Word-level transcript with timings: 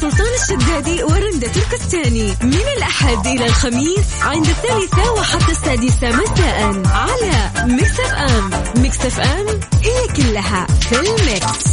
سلطان 0.00 0.26
الشدادي 0.42 1.02
ورندا 1.02 1.48
تركستاني. 1.48 2.36
من 2.42 2.64
الأحد 2.76 3.26
إلى 3.26 3.46
الخميس 3.46 4.06
عند 4.22 4.46
الثالثة 4.46 5.12
وحتى 5.12 5.52
السادسة 5.52 6.08
مساء 6.08 6.82
على 6.86 7.50
Mix 7.66 8.00
FM 8.00 8.50
Mix 8.82 9.06
FM 9.06 9.46
هي 9.82 10.08
كلها 10.16 10.66
في 10.80 11.00
ال 11.00 11.14
mix. 11.14 11.72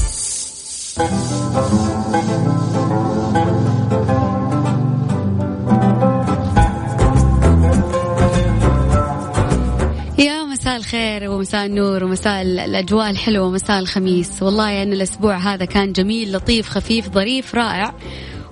مساء 10.70 10.80
الخير 10.80 11.30
ومساء 11.30 11.66
النور 11.66 12.04
ومساء 12.04 12.42
الأجواء 12.42 13.10
الحلوة 13.10 13.48
ومساء 13.48 13.80
الخميس. 13.80 14.44
والله 14.44 14.70
يعني 14.70 14.96
الأسبوع 14.96 15.38
هذا 15.38 15.66
كان 15.66 15.92
جميل 15.92 16.34
لطيف 16.36 16.70
خفيف 16.70 17.10
ظريف 17.10 17.56
رائع. 17.56 17.94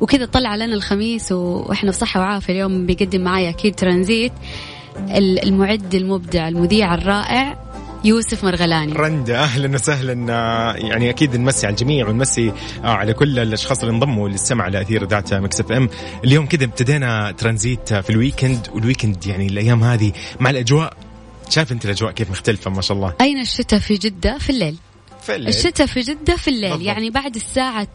وكذا 0.01 0.25
طلع 0.25 0.55
لنا 0.55 0.73
الخميس 0.73 1.31
وإحنا 1.31 1.91
في 1.91 1.97
صحة 1.97 2.19
وعافية 2.19 2.53
اليوم 2.53 2.85
بيقدم 2.85 3.21
معايا 3.21 3.49
أكيد 3.49 3.75
ترانزيت. 3.75 4.31
المعد 5.17 5.95
المبدع 5.95 6.47
المذيع 6.47 6.93
الرائع 6.93 7.57
يوسف 8.03 8.43
مرغلاني. 8.43 8.93
رندا 8.93 9.39
أهلا 9.39 9.75
وسهلا. 9.75 10.33
آه، 10.33 10.73
يعني 10.73 11.09
أكيد 11.09 11.35
نمسي 11.35 11.67
على 11.67 11.73
الجميع 11.73 12.07
ونمسي 12.07 12.51
آه، 12.83 12.87
على 12.87 13.13
كل 13.13 13.39
الأشخاص 13.39 13.79
اللي 13.79 13.93
انضموا 13.93 14.29
للسمع 14.29 14.67
لاثير 14.67 15.03
اذاعه 15.03 15.25
Mix 15.31 15.59
FM. 15.59 15.89
اليوم 16.23 16.45
كذا 16.45 16.63
ابتدينا 16.63 17.31
ترانزيت 17.31 17.93
في 17.93 18.09
ال 18.09 18.16
weekend. 18.16 18.67
وال 18.73 18.85
weekend 18.85 19.27
يعني 19.27 19.47
الأيام 19.47 19.83
هذه 19.83 20.11
مع 20.39 20.49
الأجواء 20.49 21.06
شايف 21.49 21.71
انت 21.71 21.85
الاجواء 21.85 22.11
كيف 22.11 22.29
مختلفة 22.29 22.71
ما 22.71 22.81
شاء 22.81 22.97
الله 22.97 23.13
أين 23.21 23.39
الشتاء 23.39 23.79
في 23.79 23.95
جدة 23.95 24.37
في 24.37 24.49
الليل 24.49 24.75
في 25.21 25.35
الليل. 25.35 25.47
الشتاء 25.49 25.87
في 25.87 25.99
جدة 25.99 26.35
في 26.35 26.47
الليل 26.47 26.69
بالضبط. 26.69 26.87
يعني 26.87 27.09
بعد 27.09 27.35
الساعة 27.35 27.87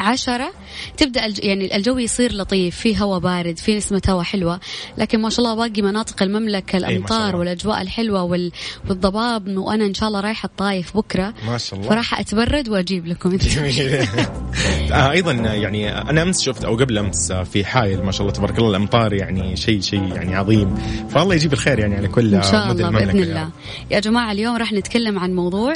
عشرة. 0.00 0.52
تبدأ 0.96 1.26
الج... 1.26 1.44
يعني 1.44 1.76
الجو 1.76 1.98
يصير 1.98 2.32
لطيف 2.32 2.76
في 2.76 3.00
هواء 3.02 3.18
بارد 3.18 3.58
في 3.58 3.76
نسمة 3.76 4.02
هواء 4.08 4.22
حلوة. 4.22 4.60
لكن 4.98 5.20
ما 5.20 5.30
شاء 5.30 5.38
الله 5.38 5.54
باقي 5.54 5.82
مناطق 5.82 6.22
المملكة 6.22 6.78
شاء 6.78 6.90
الأمطار. 6.90 7.36
والأجواء 7.36 7.82
الحلوة 7.82 8.22
وال... 8.22 8.52
والضباب 8.88 9.56
وأنا 9.56 9.86
إن 9.86 9.94
شاء 9.94 10.08
الله 10.08 10.20
رايحة 10.20 10.46
الطايف 10.46 10.96
بكرة. 10.96 11.34
ما 11.46 11.58
شاء 11.58 11.78
الله. 11.78 11.90
فراح 11.90 12.20
أتبرد 12.20 12.68
وأجيب 12.68 13.06
لكم. 13.06 13.36
جميل. 13.36 14.06
آه 14.92 15.10
أيضا 15.10 15.32
يعني 15.32 16.00
أنا 16.10 16.22
أمس 16.22 16.40
شفت 16.40 16.64
أو 16.64 16.76
قبل 16.76 16.98
أمس 16.98 17.30
آه، 17.30 17.42
في 17.42 17.64
حايل 17.64 18.02
ما 18.02 18.12
شاء 18.12 18.22
الله 18.22 18.32
تبارك 18.32 18.58
الله 18.58 18.70
الأمطار 18.70 19.12
يعني 19.12 19.56
شيء 19.56 19.80
شيء 19.80 20.14
يعني 20.14 20.36
عظيم. 20.36 20.74
فالله 21.08 21.34
يجيب 21.34 21.52
الخير 21.52 21.78
يعني 21.78 21.96
على 21.96 22.08
كل 22.08 22.34
إن 22.34 22.42
شاء 22.42 22.72
الله 22.72 22.90
بإذن 22.90 23.22
الله. 23.22 23.50
يا 23.90 24.00
جماعة 24.00 24.32
اليوم 24.32 24.56
راح 24.56 24.72
نتكلم 24.72 25.18
عن 25.18 25.34
موضوع 25.34 25.74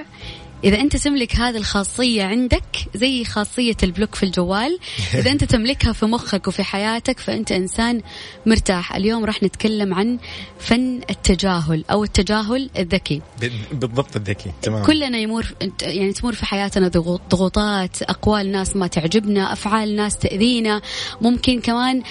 إذا 0.64 0.80
أنت 0.80 0.96
تملك 0.96 1.36
هذه 1.36 1.56
الخاصية 1.56 2.24
عندك 2.24 2.64
زي 2.94 3.24
خاصية 3.24 3.76
البلوك 3.82 4.14
في 4.14 4.22
الجوال 4.22 4.78
إذا 5.14 5.30
أنت 5.30 5.44
تملكها 5.44 5.92
في 5.92 6.06
مخك 6.06 6.48
وفي 6.48 6.62
حياتك 6.62 7.18
فأنت 7.20 7.52
إنسان 7.52 8.00
مرتاح. 8.46 8.94
اليوم 8.94 9.24
راح 9.24 9.42
نتكلم 9.42 9.94
عن 9.94 10.18
فن 10.58 11.00
التجاهل 11.10 11.84
أو 11.90 12.04
التجاهل 12.04 12.70
الذكي. 12.78 13.22
بالضبط 13.72 14.16
الذكي 14.16 14.50
تمام. 14.62 14.84
كلنا 14.84 15.18
يمر 15.18 15.46
يعني 15.82 16.12
تمر 16.12 16.32
في 16.32 16.46
حياتنا 16.46 16.88
ضغو- 16.88 17.20
ضغوطات 17.30 18.02
أقوال 18.02 18.52
ناس 18.52 18.76
ما 18.76 18.86
تعجبنا 18.86 19.52
أفعال 19.52 19.96
ناس 19.96 20.16
تأذينا 20.16 20.80
ممكن 21.20 21.60
كمان 21.60 22.02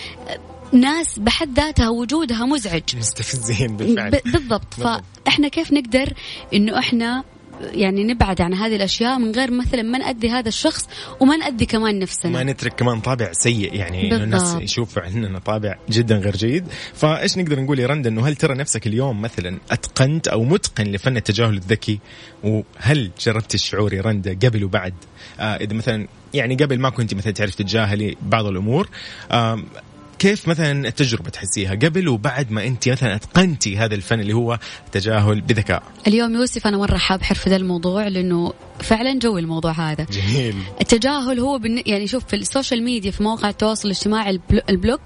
ناس 0.74 1.20
بحد 1.20 1.60
ذاتها 1.60 1.90
وجودها 1.90 2.46
مزعج. 2.46 2.84
مستفزين 2.98 3.78
بالفعل. 3.78 4.12
بالضبط. 4.26 4.74
فإحنا 4.74 5.48
كيف 5.48 5.74
نقدر 5.74 6.14
إنه 6.54 6.80
إحنا 6.80 7.24
يعني 7.62 8.04
نبعد 8.04 8.42
عن 8.42 8.54
هذه 8.54 8.76
الأشياء 8.76 9.20
من 9.20 9.32
غير 9.32 9.52
مثلا 9.52 9.82
ما 9.82 9.98
ناذي 9.98 10.30
هذا 10.30 10.48
الشخص 10.48 10.90
وما 11.20 11.38
ناذي 11.38 11.66
كمان 11.66 12.00
نفسنا. 12.00 12.32
ما 12.32 12.44
نترك 12.44 12.76
كمان 12.76 13.00
طابع 13.00 13.32
سيء 13.32 13.76
يعني 13.76 14.08
إنه 14.08 14.24
الناس. 14.24 14.56
يشوفوا 14.62 15.02
عندنا 15.02 15.40
طابع 15.40 15.76
جدا 15.90 16.18
غير 16.18 16.36
جيد. 16.36 16.68
فإيش 16.94 17.38
نقدر 17.38 17.60
نقول 17.60 17.80
يا 17.80 17.88
رندا 17.88 18.10
انه 18.10 18.28
هل 18.28 18.36
ترى 18.36 18.56
نفسك 18.56 18.88
اليوم 18.88 19.22
مثلا 19.22 19.58
أتقنت 19.72 20.28
أو 20.28 20.44
متقن 20.44 20.84
لفن 20.84 21.18
التجاهل 21.18 21.54
الذكي؟ 21.54 22.00
وهل 22.44 23.12
جربت 23.20 23.56
الشعور 23.56 23.94
يا 23.94 24.02
رندا 24.02 24.38
قبل 24.48 24.64
وبعد؟ 24.64 24.94
آه 25.40 25.56
إذا 25.56 25.74
مثلا 25.74 26.08
يعني 26.34 26.56
قبل 26.56 26.80
ما 26.80 26.90
كنت 26.90 27.14
مثلا 27.14 27.34
تعرف 27.34 27.56
تتجاهلي 27.56 28.16
بعض 28.22 28.46
الأمور 28.46 28.90
كيف 30.24 30.48
مثلا 30.48 30.88
التجربة 30.88 31.30
تحسيها 31.30 31.76
قبل 31.76 32.08
وبعد 32.08 32.52
ما 32.52 32.68
أنت 32.68 32.90
مثلا 32.90 33.16
أتقنتي 33.16 33.78
هذا 33.78 33.96
الفن 33.96 34.20
اللي 34.20 34.34
هو 34.34 34.60
التجاهل 34.86 35.42
بذكاء؟ 35.42 35.84
اليوم 36.08 36.36
يوسف 36.36 36.68
أنا 36.68 36.78
مرة 36.78 36.98
حاب 36.98 37.22
حرف 37.22 37.48
ذا 37.48 37.56
الموضوع 37.56 38.08
لأنه 38.08 38.54
فعلا 38.84 39.20
جوي 39.20 39.42
الموضوع 39.42 39.72
هذا. 39.72 40.08
جميل. 40.12 40.56
التجاهل 40.82 41.40
هو 41.40 41.58
بالن... 41.58 41.84
يعني 41.86 42.08
شوف 42.08 42.26
في 42.26 42.36
ال 42.36 42.43
social 42.43 42.84
media 42.84 43.12
في 43.12 43.24
مواقع 43.24 43.50
التواصل 43.50 43.88
الاجتماعي 43.88 44.30
ال 44.30 44.34
blo... 44.34 44.62
ال 44.70 44.75
block 44.75 45.02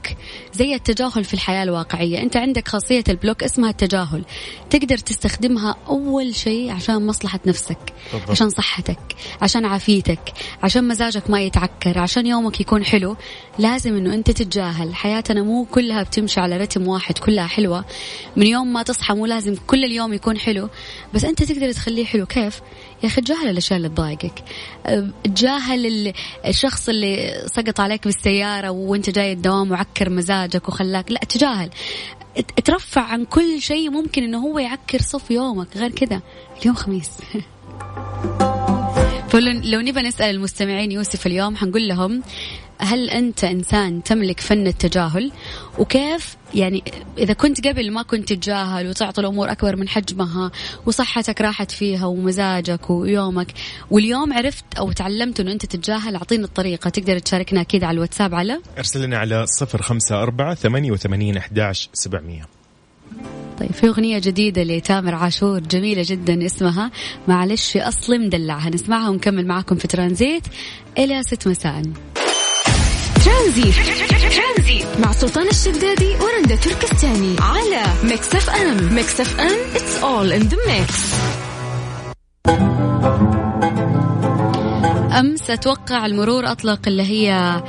زي 0.53 0.75
التجاهل 0.75 1.23
في 1.23 1.33
الحياة 1.33 1.63
الواقعية. 1.63 2.21
أنت 2.21 2.37
عندك 2.37 2.67
خاصية 2.67 3.03
ال 3.09 3.15
block 3.15 3.43
اسمها 3.43 3.69
التجاهل. 3.69 4.23
تقدر 4.69 4.97
تستخدمها 4.97 5.75
أول 5.87 6.35
شيء 6.35 6.71
عشان 6.71 7.07
مصلحة 7.07 7.39
نفسك 7.45 7.77
بالضبط. 8.13 8.31
عشان 8.31 8.49
صحتك 8.49 8.99
عشان 9.41 9.65
عافيتك 9.65 10.33
عشان 10.63 10.87
مزاجك 10.87 11.29
ما 11.29 11.41
يتعكر 11.41 11.99
عشان 11.99 12.27
يومك 12.27 12.61
يكون 12.61 12.85
حلو. 12.85 13.15
لازم 13.59 13.95
إنه 13.95 14.13
أنت 14.13 14.31
تتجاهل. 14.31 14.95
حياتنا 14.95 15.43
مو 15.43 15.65
كلها 15.65 16.03
بتمشي 16.03 16.39
على 16.39 16.57
رتم 16.57 16.87
واحد 16.87 17.17
كلها 17.17 17.47
حلوة. 17.47 17.85
من 18.35 18.47
يوم 18.47 18.73
ما 18.73 18.83
تصحى 18.83 19.13
مو 19.13 19.25
لازم 19.25 19.55
كل 19.67 19.85
اليوم 19.85 20.13
يكون 20.13 20.37
حلو. 20.37 20.69
بس 21.13 21.25
أنت 21.25 21.43
تقدر 21.43 21.71
تخليه 21.71 22.05
حلو. 22.05 22.25
كيف؟ 22.25 22.61
يا 23.03 23.07
أخي 23.07 23.21
تجاهل 23.21 23.49
الأشياء 23.49 23.77
اللي 23.77 23.89
تضايقك. 23.89 24.43
تجاهل 25.23 25.85
ال- 25.85 26.13
الشخص 26.45 26.89
اللي 26.89 27.41
سقط 27.55 27.79
عليك 27.79 28.03
بالسيارة 28.05 28.69
وأنت 28.69 29.09
جاي 29.09 29.31
الدوام 29.31 29.71
وعكر 29.71 30.09
مزاجك 30.09 30.69
وخلاك. 30.69 31.11
لا 31.11 31.19
تجاهل. 31.19 31.69
ترفع 32.65 33.01
عن 33.01 33.25
كل 33.25 33.61
شيء 33.61 33.89
ممكن 33.89 34.23
إنه 34.23 34.37
هو 34.37 34.59
يعكر 34.59 35.01
صف 35.01 35.31
يومك. 35.31 35.77
غير 35.77 35.91
كذا. 35.91 36.21
اليوم 36.61 36.75
خميس. 36.75 37.09
فلو 39.29 39.61
لو 39.63 39.79
نبى 39.79 40.01
نسأل 40.01 40.35
المستمعين 40.35 40.91
يوسف 40.91 41.27
اليوم 41.27 41.55
حنقول 41.55 41.87
لهم 41.87 42.23
هل 42.79 43.09
أنت 43.09 43.43
إنسان 43.43 44.03
تملك 44.03 44.39
فن 44.39 44.67
التجاهل؟ 44.67 45.31
وكيف؟ 45.79 46.37
يعني 46.55 46.83
إذا 47.17 47.33
كنت 47.33 47.67
قبل 47.67 47.91
ما 47.91 48.01
كنت 48.01 48.33
تتجاهل 48.33 48.87
وتعطي 48.87 49.21
الأمور 49.21 49.51
أكبر 49.51 49.75
من 49.75 49.89
حجمها 49.89 50.51
وصحتك 50.85 51.41
راحت 51.41 51.71
فيها 51.71 52.05
ومزاجك 52.05 52.89
ويومك 52.89 53.53
واليوم 53.91 54.33
عرفت 54.33 54.65
أو 54.77 54.91
تعلمت 54.91 55.39
أنه 55.39 55.51
أنت 55.51 55.65
تتجاهل 55.65 56.15
أعطينا 56.15 56.45
الطريقة. 56.45 56.89
تقدر 56.89 57.19
تشاركنا 57.19 57.61
أكيد 57.61 57.83
على 57.83 57.95
الواتساب 57.95 58.35
على؟ 58.35 58.61
أرسل 58.77 59.01
لنا 59.01 59.17
على 59.17 59.45
054 59.61 60.55
88 60.55 61.37
11 61.37 61.89
700 61.93 62.41
طيب 63.59 63.71
في 63.71 63.87
أغنية 63.87 64.19
جديدة 64.19 64.63
لتامر 64.63 65.15
عاشور 65.15 65.59
جميلة 65.59 66.03
جدا 66.05 66.45
اسمها 66.45 66.91
معلش 67.27 67.77
أصلي 67.77 68.17
مدلعها 68.17 68.69
نسمعها 68.69 69.09
ونكمل 69.09 69.47
معاكم 69.47 69.75
في 69.75 69.87
ترانزيت 69.87 70.43
إلى 70.97 71.23
ست 71.23 71.47
مساء. 71.47 71.81
ترانزيت 73.27 73.75
مع 74.99 75.11
سلطان 75.11 75.47
الشدادي 75.47 76.15
ورندا 76.15 76.55
تركستاني 76.55 77.35
على 77.39 77.83
Mix 78.03 78.35
FM. 78.35 78.93
Mix 78.93 79.21
FM 79.21 79.57
it's 79.75 80.03
all 80.03 80.41
in 80.41 80.49
the 80.49 80.57
mix. 80.69 80.93
أمس 85.19 85.49
أتوقع 85.49 86.05
المرور 86.05 86.51
أطلق 86.51 86.79
اللي 86.87 87.03
هي 87.03 87.61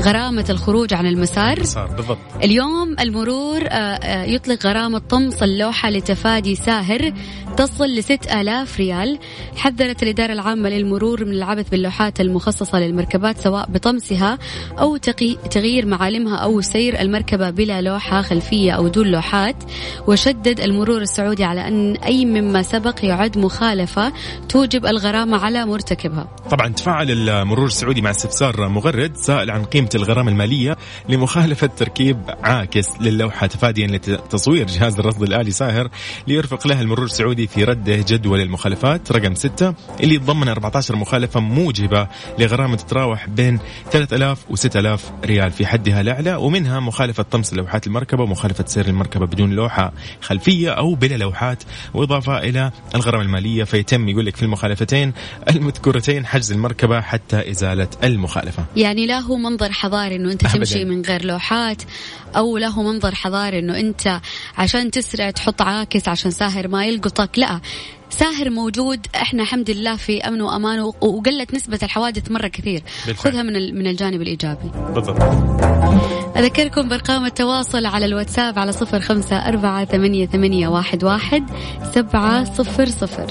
غرامة 0.00 0.44
الخروج 0.50 0.94
عن 0.94 1.06
المسار. 1.06 1.56
بالضبط. 1.96 2.18
اليوم 2.44 2.96
المرور 3.00 3.62
آه، 3.68 3.74
آه، 3.74 4.24
يطلق 4.24 4.66
غرامة 4.66 4.98
طمس 4.98 5.42
اللوحة 5.42 5.90
لتفادي 5.90 6.54
ساهر 6.54 7.12
تصل 7.56 7.84
لستة 7.84 8.40
آلاف 8.40 8.78
ريال. 8.78 9.18
حذرت 9.56 10.02
الإدارة 10.02 10.32
العامة 10.32 10.68
للمرور 10.68 11.24
من 11.24 11.32
العبث 11.32 11.68
باللوحات 11.68 12.20
المخصصة 12.20 12.78
للمركبات 12.78 13.38
سواء 13.38 13.70
بطمسها 13.70 14.38
أو 14.78 14.96
تغيير 15.50 15.86
معالمها 15.86 16.36
أو 16.36 16.60
سير 16.60 17.00
المركبة 17.00 17.50
بلا 17.50 17.80
لوحة 17.80 18.22
خلفية 18.22 18.72
أو 18.72 18.88
دون 18.88 19.06
لوحات. 19.06 19.56
وشدد 20.06 20.60
المرور 20.60 21.02
السعودي 21.02 21.44
على 21.44 21.68
أن 21.68 21.96
أي 21.96 22.24
مما 22.24 22.62
سبق 22.62 23.04
يعد 23.04 23.38
مخالفة 23.38 24.12
توجب 24.48 24.86
الغرامة 24.86 25.44
على 25.44 25.66
مرتكبها. 25.66 26.28
طبعا 26.50 26.68
تفاعل 26.68 27.10
المرور 27.10 27.66
السعودي 27.66 28.00
مع 28.00 28.10
استفسار 28.10 28.68
مغرد 28.68 29.16
سائل 29.16 29.45
السائل 29.46 29.50
عن 29.50 29.64
قيمة 29.64 29.88
الغرامة 29.94 30.30
المالية 30.30 30.76
لمخالفة 31.08 31.66
تركيب 31.66 32.18
عاكس 32.42 32.88
للوحة 33.00 33.46
تفاديا 33.46 33.86
لتصوير 33.86 34.66
جهاز 34.66 34.98
الرصد 34.98 35.22
الآلي 35.22 35.50
ساهر 35.50 35.88
ليرفق 36.26 36.66
له 36.66 36.80
المرور 36.80 37.04
السعودي 37.04 37.46
في 37.46 37.64
رده 37.64 37.96
جدول 37.96 38.40
المخالفات 38.40 39.12
رقم 39.12 39.34
6 39.34 39.74
اللي 40.00 40.14
يتضمن 40.14 40.48
14 40.48 40.96
مخالفة 40.96 41.40
موجبة 41.40 42.08
لغرامة 42.38 42.76
تتراوح 42.76 43.28
بين 43.28 43.58
3000 43.90 44.50
و 44.50 44.56
6000 44.56 45.12
ريال 45.24 45.50
في 45.50 45.66
حدها 45.66 46.00
الأعلى 46.00 46.34
ومنها 46.36 46.80
مخالفة 46.80 47.22
طمس 47.22 47.54
لوحات 47.54 47.86
المركبة 47.86 48.22
ومخالفة 48.22 48.64
سير 48.66 48.86
المركبة 48.86 49.26
بدون 49.26 49.50
لوحة 49.50 49.92
خلفية 50.20 50.70
أو 50.70 50.94
بلا 50.94 51.16
لوحات 51.16 51.62
وإضافة 51.94 52.38
إلى 52.38 52.70
الغرامة 52.94 53.22
المالية 53.22 53.64
فيتم 53.64 54.08
يقول 54.08 54.26
لك 54.26 54.36
في 54.36 54.42
المخالفتين 54.42 55.12
المذكورتين 55.50 56.26
حجز 56.26 56.52
المركبة 56.52 57.00
حتى 57.00 57.50
إزالة 57.50 57.88
المخالفة. 58.04 58.64
يعني 58.76 59.06
لا 59.06 59.20
هو 59.26 59.36
منظر 59.36 59.72
حضاري 59.72 60.16
إنه 60.16 60.32
أنت 60.32 60.44
أبداً. 60.44 60.58
تمشي 60.58 60.84
من 60.84 61.02
غير 61.02 61.24
لوحات 61.24 61.82
أو 62.36 62.58
له 62.58 62.82
منظر 62.82 63.14
حضاري 63.14 63.58
إنه 63.58 63.80
أنت 63.80 64.20
عشان 64.58 64.90
تسرع 64.90 65.30
تحط 65.30 65.62
عاكس 65.62 66.08
عشان 66.08 66.30
ساهر 66.30 66.68
ما 66.68 66.86
يلقطك. 66.86 67.38
لا 67.38 67.60
ساهر 68.10 68.50
موجود. 68.50 69.06
إحنا 69.14 69.42
الحمد 69.42 69.70
لله 69.70 69.96
في 69.96 70.20
أمن 70.20 70.40
وأمان 70.40 70.80
وقلت 70.80 71.54
نسبة 71.54 71.78
الحوادث 71.82 72.30
مرة 72.30 72.48
كثير. 72.48 72.82
بالفعل. 73.06 73.32
خذها 73.32 73.42
من 73.42 73.74
من 73.74 73.86
الجانب 73.86 74.22
الإيجابي. 74.22 74.70
بالضبط. 74.94 75.22
أذكركم 76.36 76.88
بأرقام 76.88 77.24
التواصل 77.24 77.86
على 77.86 78.06
الواتساب 78.06 78.58
على 78.58 78.72
صفر 78.72 79.00
خمسة 79.00 79.36
أربعة 79.36 79.84
ثمانية, 79.84 80.26
ثمانية 80.26 80.68
واحد, 80.68 81.04
واحد 81.04 81.50
سبعة 81.94 82.44
صفر 82.44 82.86
صفر. 82.86 83.26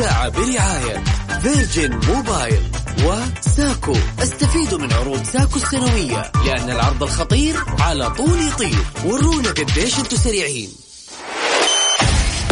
الساعة 0.00 0.28
برعاية 0.28 1.04
Virgin 1.42 2.00
Mobile 2.08 2.62
وساكو. 3.04 3.96
استفيدوا 4.22 4.78
من 4.78 4.92
عروض 4.92 5.24
ساكو 5.24 5.56
السنوية 5.56 6.32
لأن 6.46 6.70
العرض 6.70 7.02
الخطير 7.02 7.56
على 7.78 8.10
طول 8.10 8.48
يطير. 8.48 8.78
ورونا 9.04 9.50
قديش 9.50 9.98
أنتم 9.98 10.16
سريعين. 10.16 10.68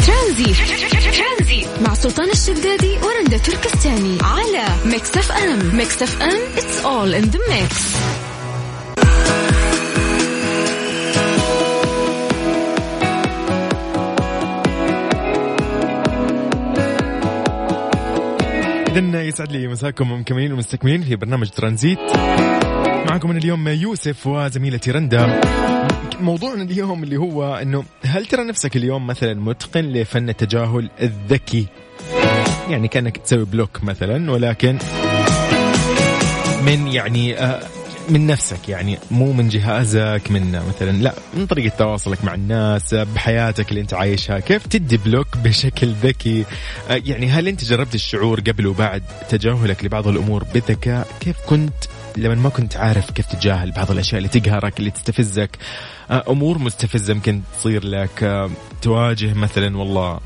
ترانزيت 0.06 0.54
مع 1.80 1.94
سلطان 1.94 2.30
الشدادي 2.30 2.98
ورندا 3.02 3.38
تركستاني. 3.38 4.18
على 4.22 4.66
Mix 4.84 5.16
FM. 5.16 5.76
Mix 5.76 6.02
FM 6.02 6.38
it's 6.56 6.84
all 6.84 7.14
in 7.22 7.30
the 7.30 7.38
mix. 7.38 7.72
إذن 18.98 19.14
يسعد 19.14 19.52
لي 19.52 19.68
مساكم 19.68 20.12
مكملين 20.12 20.52
ومستكملين 20.52 21.02
في 21.02 21.16
برنامج 21.16 21.48
ترانزيت. 21.48 21.98
معكم 23.08 23.30
من 23.30 23.36
اليوم 23.36 23.68
يوسف 23.68 24.26
وزميلتي 24.26 24.90
رندا. 24.90 25.40
موضوعنا 26.20 26.62
اليوم 26.62 27.02
اللي 27.02 27.16
هو 27.16 27.54
إنه 27.54 27.84
هل 28.04 28.26
ترى 28.26 28.44
نفسك 28.44 28.76
اليوم 28.76 29.06
مثلا 29.06 29.34
متقن 29.34 29.80
لفن 29.80 30.28
التجاهل 30.28 30.90
الذكي؟ 31.02 31.66
يعني 32.68 32.88
كأنك 32.88 33.16
تسوي 33.16 33.44
block 33.44 33.84
مثلا 33.84 34.30
ولكن 34.30 34.78
من 36.66 36.86
يعني 36.86 37.38
آه، 37.38 37.62
من 38.10 38.26
نفسك 38.26 38.68
يعني 38.68 38.98
مو 39.10 39.32
من 39.32 39.48
جهازك 39.48 40.22
من 40.30 40.62
مثلا 40.68 41.02
لا 41.02 41.14
من 41.34 41.46
طريقة 41.46 41.76
تواصلك 41.76 42.24
مع 42.24 42.34
الناس 42.34 42.94
بحياتك 42.94 43.70
اللي 43.70 43.80
انت 43.80 43.94
عايشها 43.94 44.38
كيف 44.38 44.66
تدي 44.66 44.96
block 44.96 45.26
بشكل 45.44 45.92
ذكي؟ 46.02 46.44
آه، 46.90 47.02
يعني 47.04 47.28
هل 47.28 47.48
انت 47.48 47.64
جربت 47.64 47.94
الشعور 47.94 48.40
قبل 48.40 48.66
وبعد 48.66 49.02
تجاهلك 49.28 49.84
لبعض 49.84 50.08
الأمور 50.08 50.44
بذكاء؟ 50.54 51.08
كيف 51.20 51.36
كنت 51.46 51.84
لما 52.16 52.34
ما 52.34 52.48
كنت 52.48 52.76
عارف 52.76 53.10
كيف 53.10 53.26
تتجاهل 53.26 53.70
بعض 53.70 53.90
الأشياء 53.90 54.18
اللي 54.18 54.28
تقهرك 54.28 54.78
اللي 54.78 54.90
تستفزك؟ 54.90 55.50
آه، 56.10 56.24
أمور 56.28 56.58
مستفزة 56.58 57.14
يمكن 57.14 57.40
تصير 57.58 57.84
لك 57.84 58.22
آه، 58.22 58.50
تواجه 58.82 59.34
مثلا 59.34 59.78
والله. 59.78 60.20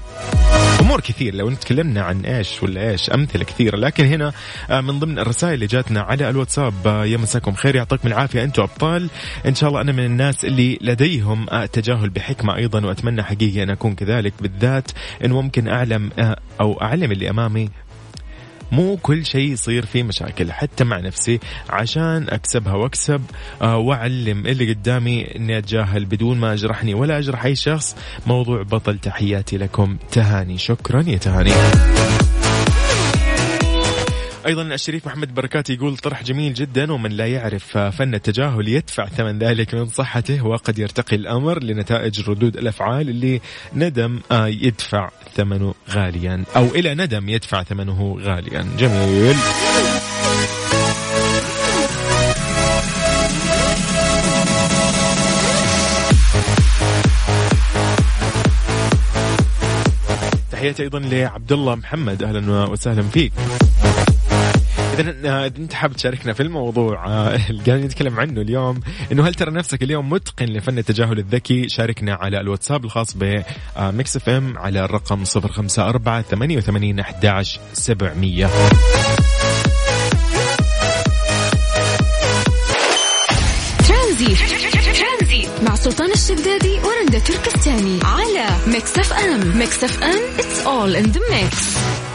أمور 0.82 1.00
كثير 1.00 1.34
لو 1.34 1.50
نتكلمنا 1.50 2.02
عن 2.02 2.20
إيش 2.20 2.62
ولا 2.62 2.90
إيش 2.90 3.10
أمثلة 3.10 3.44
كثيرة. 3.44 3.76
لكن 3.76 4.04
هنا 4.04 4.32
آه، 4.70 4.80
من 4.80 4.98
ضمن 4.98 5.18
الرسائل 5.18 5.54
اللي 5.54 5.66
جاتنا 5.66 6.00
على 6.00 6.28
الواتساب 6.28 6.74
آه، 6.86 7.04
يا 7.04 7.16
مساكم 7.16 7.54
خير 7.54 7.76
يعطيكم 7.76 8.08
العافية 8.08 8.44
أنتم 8.44 8.62
أبطال. 8.62 9.10
إن 9.46 9.54
شاء 9.54 9.68
الله 9.68 9.80
أنا 9.80 9.92
من 9.92 10.04
الناس 10.04 10.44
اللي 10.44 10.78
لديهم 10.80 11.50
آه، 11.50 11.66
تجاهل 11.66 12.10
بحكمة 12.10 12.56
أيضا 12.56 12.86
وأتمنى 12.86 13.22
حقيقي 13.22 13.62
أن 13.62 13.70
أكون 13.70 13.94
كذلك 13.94 14.32
بالذات. 14.40 14.90
انه 15.24 15.42
ممكن 15.42 15.68
أعلم 15.68 16.10
آه، 16.18 16.36
أو 16.60 16.80
أعلم 16.82 17.12
اللي 17.12 17.30
أمامي 17.30 17.68
مو 18.72 18.96
كل 18.96 19.26
شيء 19.26 19.52
يصير 19.52 19.86
فيه 19.86 20.02
مشاكل 20.02 20.52
حتى 20.52 20.84
مع 20.84 21.00
نفسي 21.00 21.40
عشان 21.70 22.26
أكسبها 22.28 22.74
وأكسب 22.74 23.22
آه، 23.62 23.76
وأعلم 23.76 24.46
اللي 24.46 24.72
قدامي 24.72 25.36
إني 25.36 25.58
أتجاهل 25.58 26.04
بدون 26.04 26.38
ما 26.38 26.52
أجرحني 26.52 26.94
ولا 26.94 27.18
أجرح 27.18 27.44
أي 27.44 27.56
شخص. 27.56 27.96
موضوع 28.26 28.62
بطل 28.62 28.98
تحياتي 28.98 29.58
لكم 29.58 29.96
تهاني. 30.12 30.58
شكرا 30.58 31.02
يا 31.06 31.16
تهاني. 31.18 31.52
أيضا 34.46 34.62
الشريف 34.62 35.06
محمد 35.06 35.34
بركات 35.34 35.70
يقول 35.70 35.96
طرح 35.96 36.22
جميل 36.22 36.54
جدا 36.54 36.92
ومن 36.92 37.10
لا 37.10 37.26
يعرف 37.26 37.78
فن 37.78 38.14
التجاهل 38.14 38.68
يدفع 38.68 39.06
ثمن 39.06 39.38
ذلك 39.38 39.74
من 39.74 39.86
صحته 39.86 40.46
وقد 40.46 40.78
يرتقي 40.78 41.16
الأمر 41.16 41.62
لنتائج 41.62 42.30
ردود 42.30 42.56
الأفعال 42.56 43.08
اللي 43.08 43.40
ندم 43.74 44.20
آه، 44.32 44.46
يدفع 44.46 45.10
ثمنه 45.34 45.74
غاليا 45.90 46.44
أو 46.56 46.64
إلى 46.64 46.94
ندم 46.94 47.28
يدفع 47.28 47.62
ثمنه 47.62 48.18
غاليا. 48.20 48.66
جميل. 48.78 49.36
تحياتي 60.52 60.82
أيضا 60.82 60.98
لعبد 60.98 61.52
الله 61.52 61.74
محمد 61.74 62.22
أهلا 62.22 62.70
وسهلا 62.70 63.02
فيك. 63.02 63.32
اذا 64.92 65.14
آه، 65.24 65.46
أنت 65.46 65.74
حاب 65.74 65.92
تشاركنا 65.92 66.32
في 66.32 66.42
الموضوع 66.42 67.06
آه، 67.06 67.36
اللي 67.50 67.62
قاعدين 67.62 67.86
نتكلم 67.86 68.20
عنه 68.20 68.40
اليوم 68.40 68.80
إنه 69.12 69.28
هل 69.28 69.34
ترى 69.34 69.50
نفسك 69.50 69.82
اليوم 69.82 70.10
متقن 70.10 70.46
لفن 70.46 70.78
التجاهل 70.78 71.18
الذكي؟ 71.18 71.68
شاركنا 71.68 72.14
على 72.14 72.40
الواتساب 72.40 72.84
الخاص 72.84 73.16
ب 73.16 74.16
Mix 74.16 74.28
FM 74.28 74.58
على 74.58 74.84
الرقم 74.84 75.24
054 75.36 76.22
88 76.22 77.00
11 77.00 77.60
700 77.72 78.50
ترانزيت. 83.88 84.52
مع 85.62 85.74
سلطان 85.74 86.10
الشدادي 86.12 86.78
ورندا 86.84 87.18
تركستاني 87.18 87.98
على 88.04 88.46
Mix 88.66 88.98
FM. 88.98 89.58
Mix 89.58 89.84
FM 89.84 90.20
it's 90.38 90.66
all 90.66 91.04
in 91.04 91.12
the 91.12 91.20
mix. 91.30 92.11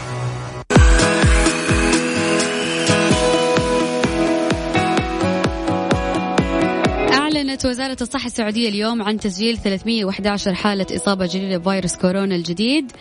أعلنت 7.58 7.76
وزارة 7.76 7.96
الصحة 8.00 8.26
السعودية 8.26 8.68
اليوم 8.68 9.02
عن 9.02 9.18
تسجيل 9.18 9.58
311 9.58 10.54
حالة 10.54 10.86
إصابة 10.96 11.26
جديدة 11.26 11.58
بفيروس 11.58 11.96
كورونا 11.96 12.34
الجديد 12.34 12.92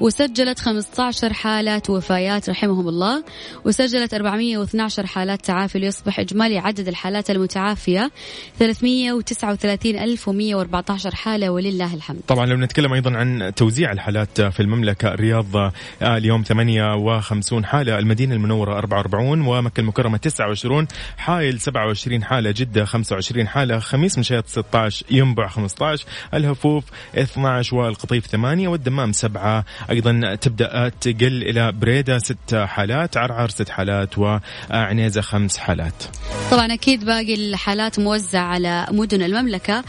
وسجلت 0.00 0.58
15 0.58 1.32
حالة 1.32 1.82
وفيات 1.88 2.50
رحمهم 2.50 2.88
الله 2.88 3.24
وسجلت 3.64 4.14
412 4.14 5.06
حالات 5.06 5.44
تعافي 5.44 5.78
ليصبح 5.78 6.20
إجمالي 6.20 6.58
عدد 6.58 6.88
الحالات 6.88 7.30
المتعافية 7.30 8.10
339114 8.58 11.14
حالة 11.14 11.50
ولله 11.50 11.94
الحمد. 11.94 12.20
طبعا 12.28 12.46
لو 12.46 12.56
نتكلم 12.56 12.92
أيضا 12.92 13.16
عن 13.16 13.52
توزيع 13.56 13.92
الحالات 13.92 14.40
في 14.40 14.60
المملكة 14.60 15.14
الرياض 15.14 15.56
آه، 15.56 15.72
اليوم 16.02 16.42
58 16.42 17.64
حالة 17.64 17.98
المدينة 17.98 18.34
المنورة 18.34 18.78
44 18.78 19.40
ومكة 19.40 19.80
المكرمة 19.80 20.16
29 20.16 20.86
حائل 21.16 21.60
27 21.60 22.24
حالة 22.24 22.50
جدة 22.50 22.84
25 22.84 23.48
حالة 23.48 23.78
خميس 23.78 24.05
مشيط 24.18 24.46
16 24.46 25.06
ينبع 25.10 25.48
15 25.48 26.04
الهفوف 26.34 26.84
12 27.14 27.76
والقطيف 27.76 28.26
8 28.26 28.68
والدمام 28.68 29.12
7 29.12 29.64
أيضا 29.90 30.34
تبدأ 30.34 30.88
تقل 30.88 31.42
إلى 31.42 31.72
بريدة 31.72 32.18
6 32.18 32.66
حالات 32.66 33.16
عرعر 33.16 33.48
6 33.48 33.72
حالات 33.72 34.18
وعنيزة 34.18 35.20
5 35.20 35.60
حالات. 35.60 36.02
طبعا 36.50 36.74
أكيد 36.74 37.04
باقي 37.04 37.34
الحالات 37.34 37.98
موزعة 37.98 38.42
على 38.42 38.86
مدن 38.90 39.22
المملكة. 39.22 39.84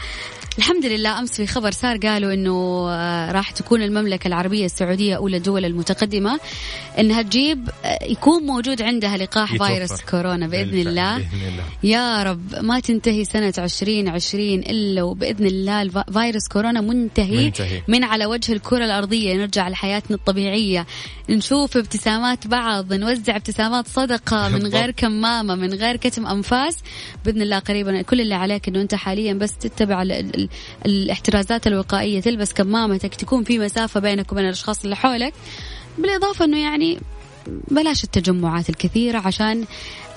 الحمد 0.58 0.86
لله 0.86 1.18
أمس 1.18 1.32
في 1.32 1.46
خبر 1.46 1.70
صار 1.70 1.96
قالوا 1.96 2.32
إنه 2.34 2.86
آه، 2.90 3.32
راح 3.32 3.50
تكون 3.50 3.82
المملكة 3.82 4.28
العربية 4.28 4.64
السعودية 4.64 5.16
اولى 5.16 5.36
الدول 5.36 5.64
المتقدمة 5.64 6.40
إنها 6.98 7.22
تجيب 7.22 7.70
آه، 7.84 8.04
يكون 8.04 8.42
موجود 8.42 8.82
عندها 8.82 9.16
لقاح 9.16 9.54
يتوفر. 9.54 9.74
فيروس 9.74 10.00
كورونا 10.00 10.46
بإذن 10.46 10.70
بالفعل، 10.70 10.88
الله. 10.88 11.18
بإذن 11.18 11.48
الله. 11.48 11.64
يا 11.82 12.22
رب 12.22 12.54
ما 12.60 12.80
تنتهي 12.80 13.24
سنة 13.24 13.52
2020 13.58 14.58
إلا 14.58 15.02
وبإذن 15.02 15.46
الله 15.46 16.04
فيروس 16.12 16.48
كورونا 16.48 16.80
منتهي, 16.80 17.44
منتهي. 17.44 17.82
من 17.88 18.04
على 18.04 18.26
وجه 18.26 18.52
الكرة 18.52 18.84
الأرضية. 18.84 19.34
نرجع 19.34 19.68
لحياتنا 19.68 20.16
الطبيعية. 20.16 20.86
نشوف 21.30 21.76
ابتسامات 21.76 22.46
بعض 22.46 22.92
نوزع 22.92 23.36
ابتسامات 23.36 23.88
صدقة 23.88 24.48
من 24.54 24.66
غير 24.66 24.90
كمامة 24.90 25.54
من 25.54 25.74
غير 25.74 25.96
كتم 25.96 26.26
أنفاس. 26.26 26.76
بإذن 27.24 27.42
الله 27.42 27.58
قريبا 27.58 28.02
كل 28.02 28.20
اللي 28.20 28.34
عليك 28.34 28.68
أنه 28.68 28.80
أنت 28.80 28.94
حاليا 28.94 29.34
بس 29.34 29.56
تتبع 29.58 30.02
ال 30.02 30.47
ال 30.86 30.92
ال 30.92 31.18
الاحترازات 31.18 31.66
الوقائية 31.66 32.20
تلبس 32.20 32.52
كمامتك 32.52 33.14
تكون 33.14 33.44
في 33.44 33.58
مسافة 33.58 34.00
بينك 34.00 34.32
وبين 34.32 34.44
الأشخاص 34.44 34.84
اللي 34.84 34.96
حولك. 34.96 35.34
بالإضافة 35.98 36.44
أنه 36.44 36.58
يعني 36.58 36.98
بلاش 37.46 38.04
التجمعات 38.04 38.70
الكثيرة 38.70 39.18
عشان 39.18 39.64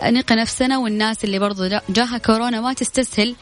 نقي 0.04 0.36
نفسنا 0.36 0.78
والناس 0.78 1.24
اللي 1.24 1.40
برضو 1.40 1.70
جاها 1.90 2.18
كورونا 2.18 2.62
ما 2.62 2.74
تستسهل. 2.74 3.36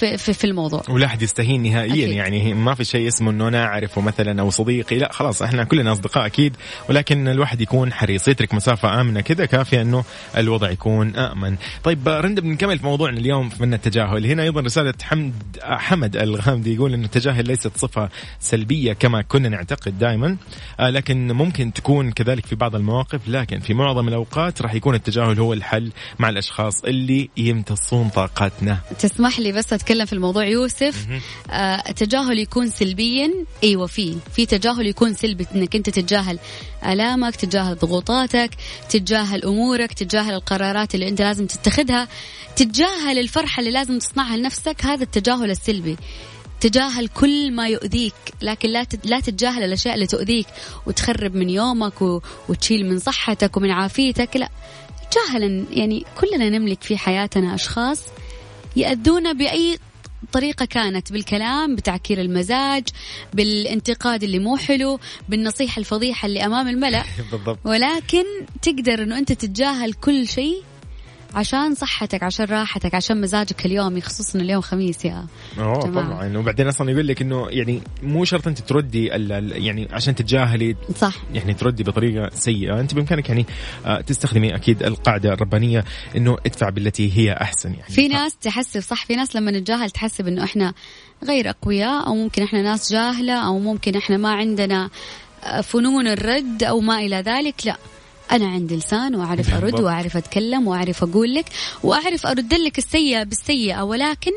في, 0.00 0.16
في, 0.18 0.32
في 0.32 0.44
الموضوع 0.44 0.82
ولا 0.88 1.06
احد 1.06 1.22
يستهين 1.22 1.62
نهائيا 1.62 1.92
أكيد. 1.92 2.08
يعني 2.08 2.54
ما 2.54 2.74
في 2.74 2.84
شيء 2.84 3.08
اسمه 3.08 3.30
إنه 3.30 3.48
أنا 3.48 3.64
أعرفه 3.64 4.00
مثلا 4.00 4.40
أو 4.40 4.50
صديقي 4.50 4.98
لا 4.98 5.12
خلاص 5.12 5.42
إحنا 5.42 5.64
كلنا 5.64 5.92
أصدقاء 5.92 6.26
أكيد 6.26 6.56
ولكن 6.88 7.28
الواحد 7.28 7.60
يكون 7.60 7.92
حريص 7.92 8.28
يترك 8.28 8.54
مسافة 8.54 9.00
آمنة 9.00 9.20
كذا 9.20 9.46
كافية 9.46 9.82
إنه 9.82 10.04
الوضع 10.36 10.70
يكون 10.70 11.16
آمن. 11.16 11.56
طيب 11.84 12.08
رندا 12.08 12.42
بنكمل 12.42 12.78
في 12.78 12.84
موضوعنا 12.86 13.18
اليوم 13.18 13.50
من 13.60 13.74
التجاهل 13.74 14.26
هنا 14.26 14.42
أيضا 14.42 14.60
رسالة 14.60 14.94
حمد 15.02 15.32
حمد 15.62 16.16
الغامدي 16.16 16.74
يقول 16.74 16.94
إنه 16.94 17.04
التجاهل 17.04 17.46
ليست 17.46 17.76
صفة 17.76 18.08
سلبية 18.40 18.92
كما 18.92 19.22
كنا 19.22 19.48
نعتقد 19.48 19.98
دائما 19.98 20.36
آه 20.80 20.90
لكن 20.90 21.32
ممكن 21.32 21.72
تكون 21.72 22.12
كذلك 22.12 22.46
في 22.46 22.54
بعض 22.54 22.74
المواقف 22.74 23.20
لكن 23.28 23.60
في 23.60 23.74
معظم 23.74 24.08
الأوقات 24.08 24.62
راح 24.62 24.74
يكون 24.74 24.94
التجاهل 24.94 25.40
هو 25.40 25.52
الحل 25.52 25.92
مع 26.18 26.28
الأشخاص 26.28 26.84
اللي 26.84 27.30
يمتصون 27.36 28.08
طاقتنا. 28.08 28.78
تسمح 28.98 29.38
لي 29.40 29.52
بس 29.52 29.72
اتكلم 29.90 30.06
في 30.06 30.12
الموضوع 30.12 30.46
يوسف. 30.46 31.06
آه 31.50 31.82
التجاهل 31.88 32.38
يكون 32.38 32.70
سلبيا. 32.70 33.30
أيوه 33.64 33.86
في 33.86 34.16
في 34.34 34.46
تجاهل 34.46 34.86
يكون 34.86 35.14
سلبي 35.14 35.46
إنك 35.54 35.76
أنت 35.76 35.90
تتجاهل 35.90 36.38
آلامك 36.86 37.36
تتجاهل 37.36 37.76
ضغوطاتك 37.78 38.50
تتجاهل 38.90 39.44
أمورك 39.44 39.92
تتجاهل 39.92 40.34
القرارات 40.34 40.94
اللي 40.94 41.08
أنت 41.08 41.22
لازم 41.22 41.46
تتخذها. 41.46 42.08
تتجاهل 42.56 43.18
الفرحة 43.18 43.60
اللي 43.60 43.70
لازم 43.70 43.98
تصنعها 43.98 44.36
لنفسك 44.36 44.84
هذا 44.84 45.02
التجاهل 45.02 45.50
السلبي. 45.50 45.96
تجاهل 46.60 47.08
كل 47.08 47.52
ما 47.52 47.68
يؤذيك 47.68 48.14
لكن 48.42 48.68
لا 48.68 48.86
لا 49.04 49.20
تتجاهل 49.20 49.62
الأشياء 49.62 49.94
اللي 49.94 50.06
تؤذيك. 50.06 50.46
وتخرب 50.86 51.34
من 51.34 51.50
يومك 51.50 52.02
و... 52.02 52.20
وتشيل 52.48 52.86
من 52.90 52.98
صحتك 52.98 53.56
ومن 53.56 53.70
عافيتك 53.70 54.36
لا. 54.36 54.48
تجاهل 55.10 55.64
يعني 55.70 56.04
كلنا 56.20 56.48
نملك 56.48 56.82
في 56.82 56.96
حياتنا 56.96 57.54
أشخاص 57.54 58.00
يأذونا 58.80 59.32
بأي 59.32 59.78
طريقة 60.32 60.64
كانت 60.64 61.12
بالكلام 61.12 61.76
بتعكير 61.76 62.20
المزاج 62.20 62.88
بالانتقاد 63.34 64.22
اللي 64.22 64.38
مو 64.38 64.56
حلو 64.56 64.98
بالنصيحة 65.28 65.80
الفضيحة 65.80 66.26
اللي 66.26 66.46
أمام 66.46 66.68
الملأ 66.68 67.04
بالضبط. 67.32 67.58
ولكن 67.64 68.24
تقدر 68.62 69.02
أنه 69.02 69.18
أنت 69.18 69.32
تتجاهل 69.32 69.92
كل 69.92 70.28
شيء 70.28 70.62
عشان 71.34 71.74
صحتك 71.74 72.22
عشان 72.22 72.44
راحتك 72.46 72.94
عشان 72.94 73.20
مزاجك 73.20 73.66
اليومي 73.66 74.00
خصوصا 74.00 74.38
اليوم 74.38 74.60
خميس 74.62 75.04
يا 75.04 75.26
أوه 75.58 75.86
جماعة. 75.86 76.06
طبعا. 76.06 76.36
وبعدين 76.38 76.68
أصلا 76.68 76.90
يقول 76.90 77.06
لك 77.08 77.22
إنه 77.22 77.46
يعني 77.50 77.82
مو 78.02 78.24
شرط 78.24 78.46
أنت 78.46 78.58
تردي 78.58 79.16
ال- 79.16 79.32
ال- 79.32 79.64
يعني 79.64 79.88
عشان 79.92 80.14
تتجاهلي 80.14 80.76
صح. 80.96 81.14
يعني 81.34 81.54
تردي 81.54 81.82
بطريقة 81.82 82.30
سيئة. 82.34 82.80
أنت 82.80 82.94
بإمكانك 82.94 83.28
يعني 83.28 83.46
آه، 83.86 84.00
تستخدمي 84.00 84.54
أكيد 84.56 84.82
القاعدة 84.82 85.32
الربانية 85.32 85.84
إنه 86.16 86.36
ادفع 86.46 86.68
بالتي 86.68 87.12
هي 87.18 87.32
أحسن 87.32 87.70
يعني. 87.74 87.92
في 87.94 88.08
ناس 88.08 88.36
تحسب 88.36 88.80
صح 88.80 89.06
في 89.06 89.16
ناس 89.16 89.36
لما 89.36 89.50
نتجاهل 89.50 89.90
تحسب 89.90 90.28
إنه 90.28 90.44
إحنا 90.44 90.74
غير 91.24 91.50
أقوياء 91.50 92.06
أو 92.06 92.14
ممكن 92.14 92.42
إحنا 92.42 92.62
ناس 92.62 92.92
جاهلة 92.92 93.46
أو 93.46 93.58
ممكن 93.58 93.96
إحنا 93.96 94.16
ما 94.16 94.32
عندنا 94.32 94.90
آه، 95.44 95.60
فنون 95.60 96.06
الرد 96.06 96.62
أو 96.64 96.80
ما 96.80 96.98
إلى 97.00 97.16
ذلك 97.16 97.54
لا. 97.66 97.76
أنا 98.32 98.48
عندي 98.48 98.76
لسان 98.76 99.14
وأعرف 99.14 99.50
أرد 99.54 99.62
بالضبط. 99.62 99.80
وأعرف 99.80 100.16
أتكلم 100.16 100.68
وأعرف 100.68 101.02
أقول 101.02 101.34
لك 101.34 101.44
وأعرف 101.82 102.26
أرد 102.26 102.54
لك 102.54 102.78
السيئة 102.78 103.22
بالسيئة 103.22 103.82
ولكن 103.82 104.32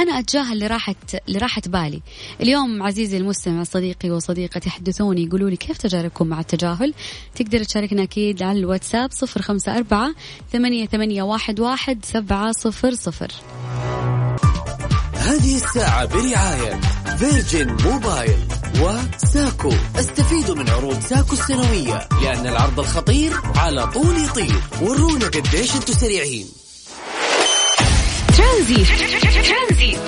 أنا 0.00 0.18
أتجاهل 0.18 0.60
لراحه 0.60 0.94
لراحة 1.28 1.62
بالي. 1.66 2.00
اليوم 2.40 2.82
عزيزي 2.82 3.16
المستمع 3.16 3.62
صديقي 3.62 4.10
وصديقتي 4.10 4.68
يحدثوني 4.68 5.24
يقولوا 5.24 5.50
لي 5.50 5.56
كيف 5.56 5.78
تجاربكم 5.78 6.26
مع 6.26 6.40
التجاهل؟ 6.40 6.94
تقدر 7.34 7.64
تشاركنا 7.64 8.02
أكيد 8.02 8.42
على 8.42 8.58
الواتساب 8.58 9.12
صفر 9.12 9.42
خمسة 9.42 9.76
أربعة 9.76 10.14
ثمانية 10.52 10.86
ثمانية 10.86 11.22
واحد 11.22 11.60
واحد 11.60 12.04
سبعة 12.04 12.52
صفر 12.52 12.94
صفر. 12.94 13.32
هذه 15.24 15.56
الساعة 15.56 16.04
برعاية 16.04 16.80
فيرجن 17.18 17.76
موبايل 17.84 18.38
وساكو. 18.80 19.72
استفيدوا 19.96 20.54
من 20.54 20.70
عروض 20.70 21.00
ساكو 21.00 21.32
السنوية 21.32 22.08
لأن 22.22 22.46
العرض 22.46 22.80
الخطير 22.80 23.32
على 23.56 23.86
طول 23.86 24.24
يطير. 24.24 24.60
ورونا 24.82 25.26
قديش 25.26 25.74
أنتم 25.74 25.92
سريعين. 25.92 26.46
ترانزيت. 28.38 28.88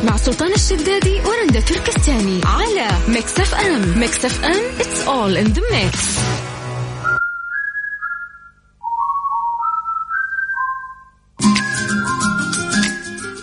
مع 0.05 0.17
سلطان 0.17 0.53
الشدادي 0.53 1.21
ورندا 1.21 1.61
تركستاني 1.61 2.41
على 2.45 2.89
Mix 3.09 3.41
FM. 3.41 3.99
Mix 3.99 4.25
FM 4.25 4.63
it's 4.79 5.09
all 5.09 5.37
in 5.45 5.53
the 5.55 5.63
mix. 5.73 5.97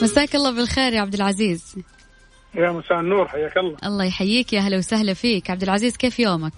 مساك 0.04 0.36
الله 0.36 0.52
بالخير 0.52 0.94
يا 0.94 1.02
عبد 1.02 1.14
العزيز. 1.14 1.76
يا 2.56 2.72
مساء 2.72 3.00
النور 3.00 3.28
حياك 3.28 3.58
الله. 3.58 3.78
الله 3.86 4.06
يحييك 4.06 4.54
يا 4.54 4.60
هلا 4.60 4.78
وسهلا 4.78 5.14
فيك. 5.14 5.50
عبد 5.50 5.64
العزيز 5.64 5.98
كيف 5.98 6.20
يومك؟ 6.20 6.54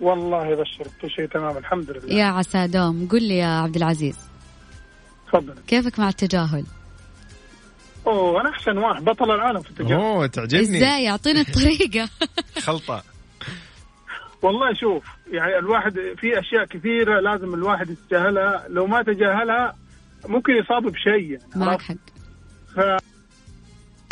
والله 0.00 0.46
يبشرك 0.46 0.90
كل 1.02 1.10
شيء 1.10 1.26
تمام 1.26 1.56
الحمد 1.56 1.90
لله. 1.90 2.14
يا 2.14 2.24
عسى 2.24 2.66
دوم. 2.66 3.08
قل 3.08 3.22
لي 3.22 3.38
يا 3.38 3.46
عبد 3.46 3.76
العزيز. 3.76 4.16
تفضل. 5.28 5.54
كيفك 5.66 5.98
مع 5.98 6.08
التجاهل؟ 6.08 6.64
أوه 8.06 8.40
أنا 8.40 8.50
أحسن 8.50 8.78
واحد 8.78 9.04
بطل 9.04 9.30
العالم 9.30 9.60
في 9.62 9.70
التجارة 9.70 10.02
أوه 10.02 10.26
تعجبني. 10.26 10.78
إزاي؟ 10.78 11.08
اعطينا 11.10 11.40
الطريقة. 11.48 12.08
خلطة. 12.62 13.02
والله 14.42 14.74
شوف 14.74 15.04
يعني 15.32 15.58
الواحد 15.58 15.92
في 15.92 16.38
أشياء 16.38 16.64
كثيرة 16.64 17.20
لازم 17.20 17.54
الواحد 17.54 17.90
يتجاهلها. 17.90 18.64
لو 18.68 18.86
ما 18.86 19.02
تجاهلها 19.02 19.76
ممكن 20.28 20.52
يصاب 20.52 20.82
بشيء 20.82 21.30
يعني 21.30 21.42
معك؟ 21.56 21.82
حق. 21.82 21.94